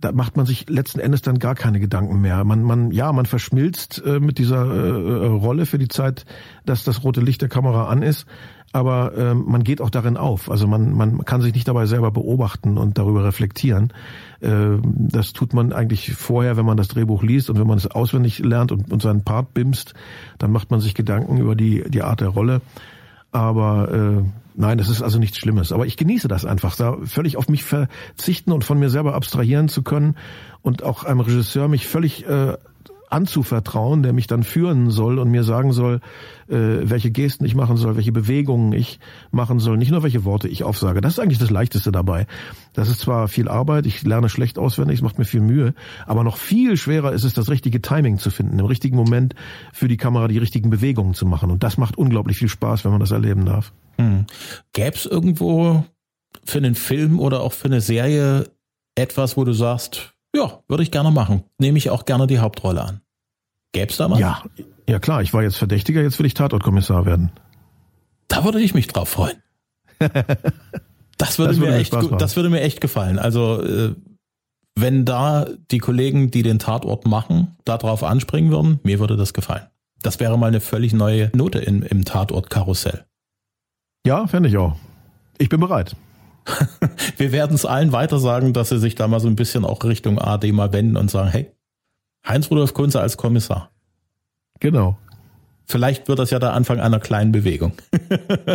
da 0.00 0.12
macht 0.12 0.36
man 0.36 0.46
sich 0.46 0.68
letzten 0.68 1.00
Endes 1.00 1.22
dann 1.22 1.38
gar 1.38 1.54
keine 1.54 1.80
Gedanken 1.80 2.20
mehr. 2.20 2.44
Man, 2.44 2.62
man, 2.62 2.90
ja, 2.90 3.12
man 3.12 3.26
verschmilzt 3.26 4.02
äh, 4.04 4.20
mit 4.20 4.38
dieser 4.38 4.64
äh, 4.64 5.26
Rolle 5.26 5.66
für 5.66 5.78
die 5.78 5.88
Zeit, 5.88 6.24
dass 6.64 6.84
das 6.84 7.04
rote 7.04 7.20
Licht 7.20 7.42
der 7.42 7.48
Kamera 7.48 7.88
an 7.88 8.02
ist 8.02 8.26
aber 8.72 9.16
äh, 9.16 9.34
man 9.34 9.64
geht 9.64 9.80
auch 9.80 9.90
darin 9.90 10.16
auf. 10.16 10.50
Also 10.50 10.66
man, 10.66 10.92
man 10.92 11.24
kann 11.24 11.42
sich 11.42 11.54
nicht 11.54 11.66
dabei 11.66 11.86
selber 11.86 12.10
beobachten 12.12 12.78
und 12.78 12.98
darüber 12.98 13.24
reflektieren. 13.24 13.92
Äh, 14.40 14.78
das 14.84 15.32
tut 15.32 15.54
man 15.54 15.72
eigentlich 15.72 16.12
vorher, 16.12 16.56
wenn 16.56 16.66
man 16.66 16.76
das 16.76 16.88
Drehbuch 16.88 17.22
liest 17.22 17.50
und 17.50 17.58
wenn 17.58 17.66
man 17.66 17.78
es 17.78 17.88
auswendig 17.88 18.38
lernt 18.38 18.70
und, 18.70 18.92
und 18.92 19.02
seinen 19.02 19.24
Part 19.24 19.54
bimst, 19.54 19.94
dann 20.38 20.52
macht 20.52 20.70
man 20.70 20.80
sich 20.80 20.94
Gedanken 20.94 21.38
über 21.38 21.56
die, 21.56 21.82
die 21.88 22.02
Art 22.02 22.20
der 22.20 22.28
Rolle. 22.28 22.60
Aber 23.32 23.92
äh, 23.92 24.24
nein, 24.54 24.78
das 24.78 24.88
ist 24.88 25.02
also 25.02 25.18
nichts 25.18 25.38
Schlimmes. 25.38 25.72
Aber 25.72 25.86
ich 25.86 25.96
genieße 25.96 26.28
das 26.28 26.44
einfach, 26.44 26.76
da 26.76 26.98
völlig 27.04 27.36
auf 27.36 27.48
mich 27.48 27.64
verzichten 27.64 28.52
und 28.52 28.64
von 28.64 28.78
mir 28.78 28.90
selber 28.90 29.14
abstrahieren 29.14 29.68
zu 29.68 29.82
können 29.82 30.16
und 30.62 30.82
auch 30.82 31.04
einem 31.04 31.20
Regisseur 31.20 31.68
mich 31.68 31.86
völlig 31.86 32.26
äh, 32.26 32.56
anzuvertrauen, 33.10 34.02
der 34.02 34.12
mich 34.12 34.26
dann 34.26 34.44
führen 34.44 34.90
soll 34.90 35.18
und 35.18 35.30
mir 35.30 35.42
sagen 35.42 35.72
soll, 35.72 36.00
äh, 36.48 36.54
welche 36.82 37.10
Gesten 37.10 37.44
ich 37.44 37.54
machen 37.54 37.76
soll, 37.76 37.96
welche 37.96 38.12
Bewegungen 38.12 38.72
ich 38.72 39.00
machen 39.30 39.58
soll, 39.58 39.76
nicht 39.76 39.90
nur 39.90 40.02
welche 40.02 40.24
Worte 40.24 40.48
ich 40.48 40.64
aufsage. 40.64 41.00
Das 41.00 41.14
ist 41.14 41.18
eigentlich 41.18 41.38
das 41.38 41.50
Leichteste 41.50 41.92
dabei. 41.92 42.26
Das 42.72 42.88
ist 42.88 43.00
zwar 43.00 43.28
viel 43.28 43.48
Arbeit, 43.48 43.86
ich 43.86 44.02
lerne 44.02 44.28
schlecht 44.28 44.58
auswendig, 44.58 44.98
es 44.98 45.02
macht 45.02 45.18
mir 45.18 45.24
viel 45.24 45.40
Mühe, 45.40 45.74
aber 46.06 46.24
noch 46.24 46.36
viel 46.36 46.76
schwerer 46.76 47.12
ist 47.12 47.24
es, 47.24 47.34
das 47.34 47.50
richtige 47.50 47.82
Timing 47.82 48.18
zu 48.18 48.30
finden, 48.30 48.58
im 48.58 48.66
richtigen 48.66 48.96
Moment 48.96 49.34
für 49.72 49.88
die 49.88 49.96
Kamera 49.96 50.28
die 50.28 50.38
richtigen 50.38 50.70
Bewegungen 50.70 51.14
zu 51.14 51.26
machen. 51.26 51.50
Und 51.50 51.62
das 51.62 51.76
macht 51.76 51.98
unglaublich 51.98 52.38
viel 52.38 52.48
Spaß, 52.48 52.84
wenn 52.84 52.92
man 52.92 53.00
das 53.00 53.10
erleben 53.10 53.44
darf. 53.44 53.72
Hm. 53.98 54.26
Gäbe 54.72 54.96
es 54.96 55.06
irgendwo 55.06 55.84
für 56.44 56.58
einen 56.58 56.76
Film 56.76 57.18
oder 57.18 57.40
auch 57.40 57.52
für 57.52 57.66
eine 57.66 57.80
Serie 57.80 58.50
etwas, 58.94 59.36
wo 59.36 59.44
du 59.44 59.52
sagst, 59.52 60.14
ja, 60.34 60.60
würde 60.68 60.82
ich 60.82 60.90
gerne 60.90 61.10
machen. 61.10 61.44
Nehme 61.58 61.78
ich 61.78 61.90
auch 61.90 62.04
gerne 62.04 62.26
die 62.26 62.38
Hauptrolle 62.38 62.82
an. 62.82 63.00
Gäb's 63.72 63.96
da 63.96 64.08
mal? 64.08 64.20
Ja, 64.20 64.42
ja 64.88 64.98
klar, 64.98 65.22
ich 65.22 65.32
war 65.32 65.42
jetzt 65.42 65.56
Verdächtiger, 65.56 66.02
jetzt 66.02 66.18
will 66.18 66.26
ich 66.26 66.34
Tatortkommissar 66.34 67.06
werden. 67.06 67.30
Da 68.28 68.44
würde 68.44 68.60
ich 68.60 68.74
mich 68.74 68.86
drauf 68.86 69.08
freuen. 69.08 69.42
Das 71.20 71.38
würde, 71.38 71.52
das 71.52 71.60
mir 71.60 71.74
echt, 71.74 71.92
das 71.92 72.36
würde 72.36 72.48
mir 72.48 72.62
echt 72.62 72.80
gefallen. 72.80 73.18
Also 73.18 73.62
äh, 73.62 73.94
wenn 74.74 75.04
da 75.04 75.46
die 75.70 75.78
Kollegen, 75.78 76.30
die 76.30 76.42
den 76.42 76.58
Tatort 76.58 77.06
machen, 77.06 77.58
da 77.66 77.76
drauf 77.76 78.02
anspringen 78.02 78.50
würden, 78.50 78.80
mir 78.84 78.98
würde 79.00 79.18
das 79.18 79.34
gefallen. 79.34 79.66
Das 80.00 80.18
wäre 80.18 80.38
mal 80.38 80.46
eine 80.46 80.60
völlig 80.60 80.94
neue 80.94 81.30
Note 81.34 81.58
in, 81.58 81.82
im 81.82 82.06
Tatort-Karussell. 82.06 83.04
Ja, 84.06 84.26
fände 84.28 84.48
ich 84.48 84.56
auch. 84.56 84.76
Ich 85.36 85.50
bin 85.50 85.60
bereit. 85.60 85.94
Wir 87.16 87.32
werden 87.32 87.54
es 87.54 87.64
allen 87.64 87.92
weiter 87.92 88.18
sagen, 88.18 88.52
dass 88.52 88.68
sie 88.70 88.78
sich 88.78 88.94
da 88.94 89.08
mal 89.08 89.20
so 89.20 89.28
ein 89.28 89.36
bisschen 89.36 89.64
auch 89.64 89.82
Richtung 89.84 90.18
AD 90.18 90.50
mal 90.52 90.72
wenden 90.72 90.96
und 90.96 91.10
sagen, 91.10 91.30
hey, 91.30 91.50
Heinz-Rudolf 92.26 92.74
Kunze 92.74 93.00
als 93.00 93.16
Kommissar. 93.16 93.70
Genau. 94.60 94.98
Vielleicht 95.66 96.08
wird 96.08 96.18
das 96.18 96.30
ja 96.30 96.38
der 96.38 96.52
Anfang 96.52 96.80
einer 96.80 97.00
kleinen 97.00 97.32
Bewegung. 97.32 97.72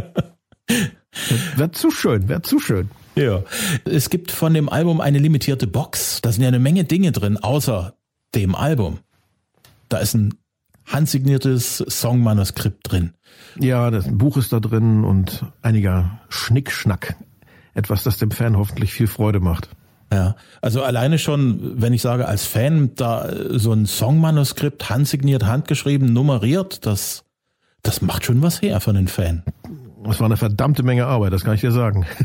Wäre 1.55 1.71
zu 1.71 1.91
schön, 1.91 2.27
wäre 2.27 2.41
zu 2.41 2.59
schön. 2.59 2.89
Ja. 3.15 3.43
Es 3.85 4.09
gibt 4.09 4.31
von 4.31 4.53
dem 4.53 4.67
Album 4.67 4.99
eine 4.99 5.19
limitierte 5.19 5.65
Box. 5.65 6.19
Da 6.21 6.31
sind 6.31 6.41
ja 6.41 6.49
eine 6.49 6.59
Menge 6.59 6.83
Dinge 6.83 7.13
drin, 7.13 7.37
außer 7.37 7.95
dem 8.35 8.53
Album. 8.53 8.99
Da 9.87 9.99
ist 9.99 10.13
ein 10.13 10.33
handsigniertes 10.85 11.77
Songmanuskript 11.77 12.91
drin. 12.91 13.13
Ja, 13.59 13.89
das 13.91 14.05
Buch 14.09 14.35
ist 14.37 14.51
da 14.51 14.59
drin 14.59 15.05
und 15.05 15.45
einiger 15.61 16.19
Schnickschnack 16.29 17.15
etwas, 17.75 18.03
das 18.03 18.17
dem 18.17 18.31
Fan 18.31 18.57
hoffentlich 18.57 18.93
viel 18.93 19.07
Freude 19.07 19.39
macht. 19.39 19.69
Ja, 20.11 20.35
also 20.61 20.83
alleine 20.83 21.19
schon, 21.19 21.81
wenn 21.81 21.93
ich 21.93 22.01
sage 22.01 22.27
als 22.27 22.45
Fan, 22.45 22.91
da 22.95 23.29
so 23.51 23.73
ein 23.73 23.85
Songmanuskript 23.85 24.89
handsigniert, 24.89 25.45
handgeschrieben, 25.45 26.11
nummeriert, 26.11 26.85
das, 26.85 27.25
das 27.83 28.01
macht 28.01 28.25
schon 28.25 28.41
was 28.41 28.61
her 28.61 28.79
für 28.79 28.91
einen 28.91 29.07
Fan. 29.07 29.43
Das 30.03 30.19
war 30.19 30.25
eine 30.25 30.37
verdammte 30.37 30.83
Menge 30.83 31.05
Arbeit, 31.05 31.33
das 31.33 31.43
kann 31.43 31.55
ich 31.55 31.61
dir 31.61 31.71
sagen. 31.71 32.05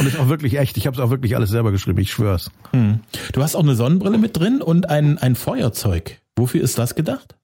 Und 0.00 0.06
ist 0.06 0.18
auch 0.18 0.28
wirklich 0.28 0.58
echt. 0.58 0.76
Ich 0.76 0.86
habe 0.86 0.96
es 0.96 1.00
auch 1.00 1.10
wirklich 1.10 1.36
alles 1.36 1.50
selber 1.50 1.70
geschrieben, 1.70 2.00
ich 2.00 2.10
schwör's. 2.10 2.50
Hm. 2.72 3.00
Du 3.32 3.42
hast 3.42 3.54
auch 3.54 3.62
eine 3.62 3.76
Sonnenbrille 3.76 4.18
mit 4.18 4.36
drin 4.36 4.60
und 4.60 4.90
ein, 4.90 5.18
ein 5.18 5.36
Feuerzeug. 5.36 6.20
Wofür 6.36 6.62
ist 6.62 6.78
das 6.78 6.96
gedacht? 6.96 7.36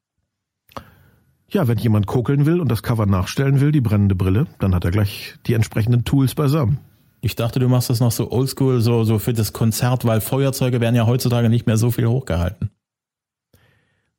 Ja, 1.48 1.68
wenn 1.68 1.78
jemand 1.78 2.08
kokeln 2.08 2.44
will 2.44 2.60
und 2.60 2.68
das 2.72 2.82
Cover 2.82 3.06
nachstellen 3.06 3.60
will, 3.60 3.70
die 3.70 3.80
brennende 3.80 4.16
Brille, 4.16 4.48
dann 4.58 4.74
hat 4.74 4.84
er 4.84 4.90
gleich 4.90 5.36
die 5.46 5.54
entsprechenden 5.54 6.04
Tools 6.04 6.34
beisammen. 6.34 6.78
Ich 7.24 7.36
dachte, 7.36 7.58
du 7.58 7.70
machst 7.70 7.88
das 7.88 8.00
noch 8.00 8.12
so 8.12 8.30
oldschool, 8.30 8.82
so, 8.82 9.02
so 9.04 9.18
für 9.18 9.32
das 9.32 9.54
Konzert, 9.54 10.04
weil 10.04 10.20
Feuerzeuge 10.20 10.82
werden 10.82 10.94
ja 10.94 11.06
heutzutage 11.06 11.48
nicht 11.48 11.66
mehr 11.66 11.78
so 11.78 11.90
viel 11.90 12.06
hochgehalten. 12.06 12.68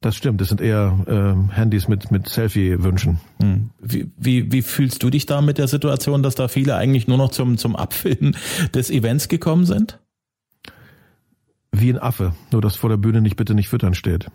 Das 0.01 0.15
stimmt, 0.15 0.41
das 0.41 0.49
sind 0.49 0.59
eher 0.59 0.97
äh, 1.05 1.53
Handys 1.53 1.87
mit, 1.87 2.09
mit 2.09 2.27
Selfie-Wünschen. 2.27 3.19
Hm. 3.39 3.69
Wie, 3.79 4.11
wie, 4.17 4.51
wie 4.51 4.63
fühlst 4.63 5.03
du 5.03 5.11
dich 5.11 5.27
da 5.27 5.41
mit 5.41 5.59
der 5.59 5.67
Situation, 5.67 6.23
dass 6.23 6.33
da 6.33 6.47
viele 6.47 6.77
eigentlich 6.77 7.07
nur 7.07 7.17
noch 7.17 7.29
zum, 7.29 7.59
zum 7.59 7.75
Abfilmen 7.75 8.35
des 8.73 8.89
Events 8.89 9.27
gekommen 9.27 9.67
sind? 9.67 9.99
Wie 11.71 11.91
ein 11.91 11.99
Affe, 11.99 12.33
nur 12.51 12.61
dass 12.63 12.75
vor 12.75 12.89
der 12.89 12.97
Bühne 12.97 13.21
nicht 13.21 13.35
bitte 13.35 13.53
nicht 13.53 13.69
füttern 13.69 13.93
steht. 13.93 14.31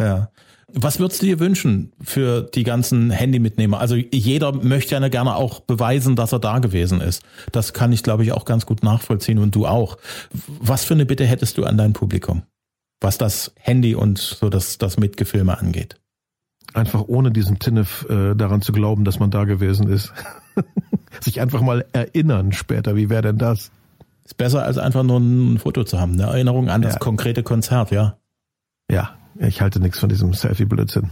Ja. 0.00 0.30
Was 0.76 0.98
würdest 0.98 1.22
du 1.22 1.26
dir 1.26 1.38
wünschen 1.38 1.92
für 2.00 2.42
die 2.42 2.64
ganzen 2.64 3.10
Handymitnehmer? 3.10 3.78
Also 3.78 3.94
jeder 3.94 4.52
möchte 4.52 4.96
ja 4.96 5.08
gerne 5.08 5.36
auch 5.36 5.60
beweisen, 5.60 6.16
dass 6.16 6.32
er 6.32 6.40
da 6.40 6.58
gewesen 6.58 7.00
ist. 7.00 7.22
Das 7.52 7.72
kann 7.72 7.92
ich, 7.92 8.02
glaube 8.02 8.24
ich, 8.24 8.32
auch 8.32 8.44
ganz 8.44 8.66
gut 8.66 8.82
nachvollziehen 8.82 9.38
und 9.38 9.54
du 9.54 9.66
auch. 9.66 9.98
Was 10.32 10.84
für 10.84 10.94
eine 10.94 11.06
Bitte 11.06 11.26
hättest 11.26 11.58
du 11.58 11.64
an 11.64 11.78
dein 11.78 11.92
Publikum, 11.92 12.42
was 13.00 13.18
das 13.18 13.52
Handy 13.56 13.94
und 13.94 14.18
so 14.18 14.48
das, 14.48 14.76
das 14.78 14.98
Mitgefilme 14.98 15.56
angeht? 15.56 16.00
Einfach 16.72 17.04
ohne 17.06 17.30
diesen 17.30 17.60
Tinnef 17.60 18.04
äh, 18.10 18.34
daran 18.34 18.60
zu 18.60 18.72
glauben, 18.72 19.04
dass 19.04 19.20
man 19.20 19.30
da 19.30 19.44
gewesen 19.44 19.88
ist. 19.88 20.12
Sich 21.20 21.40
einfach 21.40 21.60
mal 21.60 21.84
erinnern 21.92 22.52
später, 22.52 22.96
wie 22.96 23.10
wäre 23.10 23.22
denn 23.22 23.38
das? 23.38 23.70
Ist 24.24 24.36
besser 24.36 24.64
als 24.64 24.78
einfach 24.78 25.04
nur 25.04 25.20
ein 25.20 25.58
Foto 25.58 25.84
zu 25.84 26.00
haben, 26.00 26.14
eine 26.14 26.24
Erinnerung 26.24 26.68
an 26.68 26.82
das 26.82 26.94
ja. 26.94 26.98
konkrete 26.98 27.44
Konzert, 27.44 27.92
ja. 27.92 28.16
Ja, 28.90 29.16
ich 29.38 29.60
halte 29.60 29.80
nichts 29.80 29.98
von 29.98 30.08
diesem 30.08 30.32
Selfie-Blödsinn. 30.32 31.10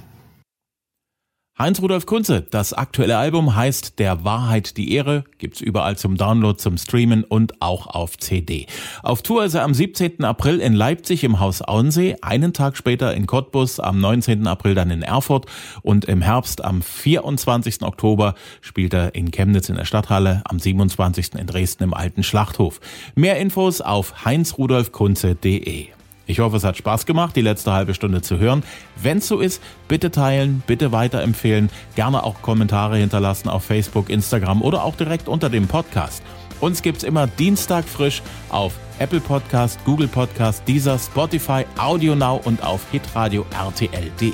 Heinz-Rudolf 1.58 2.06
Kunze, 2.06 2.40
das 2.40 2.72
aktuelle 2.72 3.18
Album 3.18 3.54
heißt 3.54 3.98
Der 3.98 4.24
Wahrheit 4.24 4.78
die 4.78 4.94
Ehre, 4.94 5.24
gibt's 5.36 5.60
überall 5.60 5.98
zum 5.98 6.16
Download, 6.16 6.56
zum 6.56 6.78
Streamen 6.78 7.24
und 7.24 7.60
auch 7.60 7.86
auf 7.86 8.16
CD. 8.16 8.66
Auf 9.02 9.22
Tour 9.22 9.44
ist 9.44 9.52
er 9.52 9.62
am 9.62 9.74
17. 9.74 10.24
April 10.24 10.60
in 10.60 10.72
Leipzig 10.72 11.24
im 11.24 11.40
Haus 11.40 11.60
Auensee, 11.60 12.16
einen 12.22 12.54
Tag 12.54 12.78
später 12.78 13.14
in 13.14 13.26
Cottbus, 13.26 13.80
am 13.80 14.00
19. 14.00 14.46
April 14.46 14.74
dann 14.74 14.90
in 14.90 15.02
Erfurt 15.02 15.44
und 15.82 16.06
im 16.06 16.22
Herbst 16.22 16.64
am 16.64 16.80
24. 16.80 17.82
Oktober 17.82 18.34
spielt 18.62 18.94
er 18.94 19.14
in 19.14 19.30
Chemnitz 19.30 19.68
in 19.68 19.76
der 19.76 19.84
Stadthalle, 19.84 20.40
am 20.46 20.58
27. 20.58 21.34
in 21.34 21.46
Dresden 21.46 21.84
im 21.84 21.92
Alten 21.92 22.22
Schlachthof. 22.22 22.80
Mehr 23.14 23.38
Infos 23.38 23.82
auf 23.82 24.24
heinzrudolfkunze.de. 24.24 25.90
Ich 26.32 26.40
hoffe, 26.40 26.56
es 26.56 26.64
hat 26.64 26.78
Spaß 26.78 27.04
gemacht, 27.04 27.36
die 27.36 27.42
letzte 27.42 27.74
halbe 27.74 27.92
Stunde 27.92 28.22
zu 28.22 28.38
hören. 28.38 28.62
Wenn 28.96 29.18
es 29.18 29.28
so 29.28 29.40
ist, 29.40 29.62
bitte 29.86 30.10
teilen, 30.10 30.62
bitte 30.66 30.90
weiterempfehlen, 30.90 31.68
gerne 31.94 32.22
auch 32.22 32.40
Kommentare 32.40 32.96
hinterlassen 32.96 33.50
auf 33.50 33.64
Facebook, 33.64 34.08
Instagram 34.08 34.62
oder 34.62 34.82
auch 34.82 34.96
direkt 34.96 35.28
unter 35.28 35.50
dem 35.50 35.68
Podcast. 35.68 36.22
Uns 36.58 36.80
gibt's 36.80 37.04
immer 37.04 37.26
Dienstag 37.26 37.84
frisch 37.84 38.22
auf 38.48 38.72
Apple 38.98 39.20
Podcast, 39.20 39.78
Google 39.84 40.08
Podcast, 40.08 40.66
Deezer, 40.66 40.98
Spotify, 40.98 41.66
Audio 41.76 42.14
Now 42.14 42.40
und 42.42 42.62
auf 42.62 42.80
hitradio 42.90 43.44
rtl.de. 43.54 44.32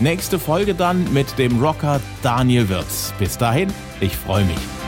Nächste 0.00 0.38
Folge 0.38 0.74
dann 0.74 1.10
mit 1.14 1.38
dem 1.38 1.58
Rocker 1.58 2.02
Daniel 2.22 2.68
Wirz. 2.68 3.14
Bis 3.18 3.38
dahin, 3.38 3.72
ich 4.02 4.14
freue 4.14 4.44
mich. 4.44 4.83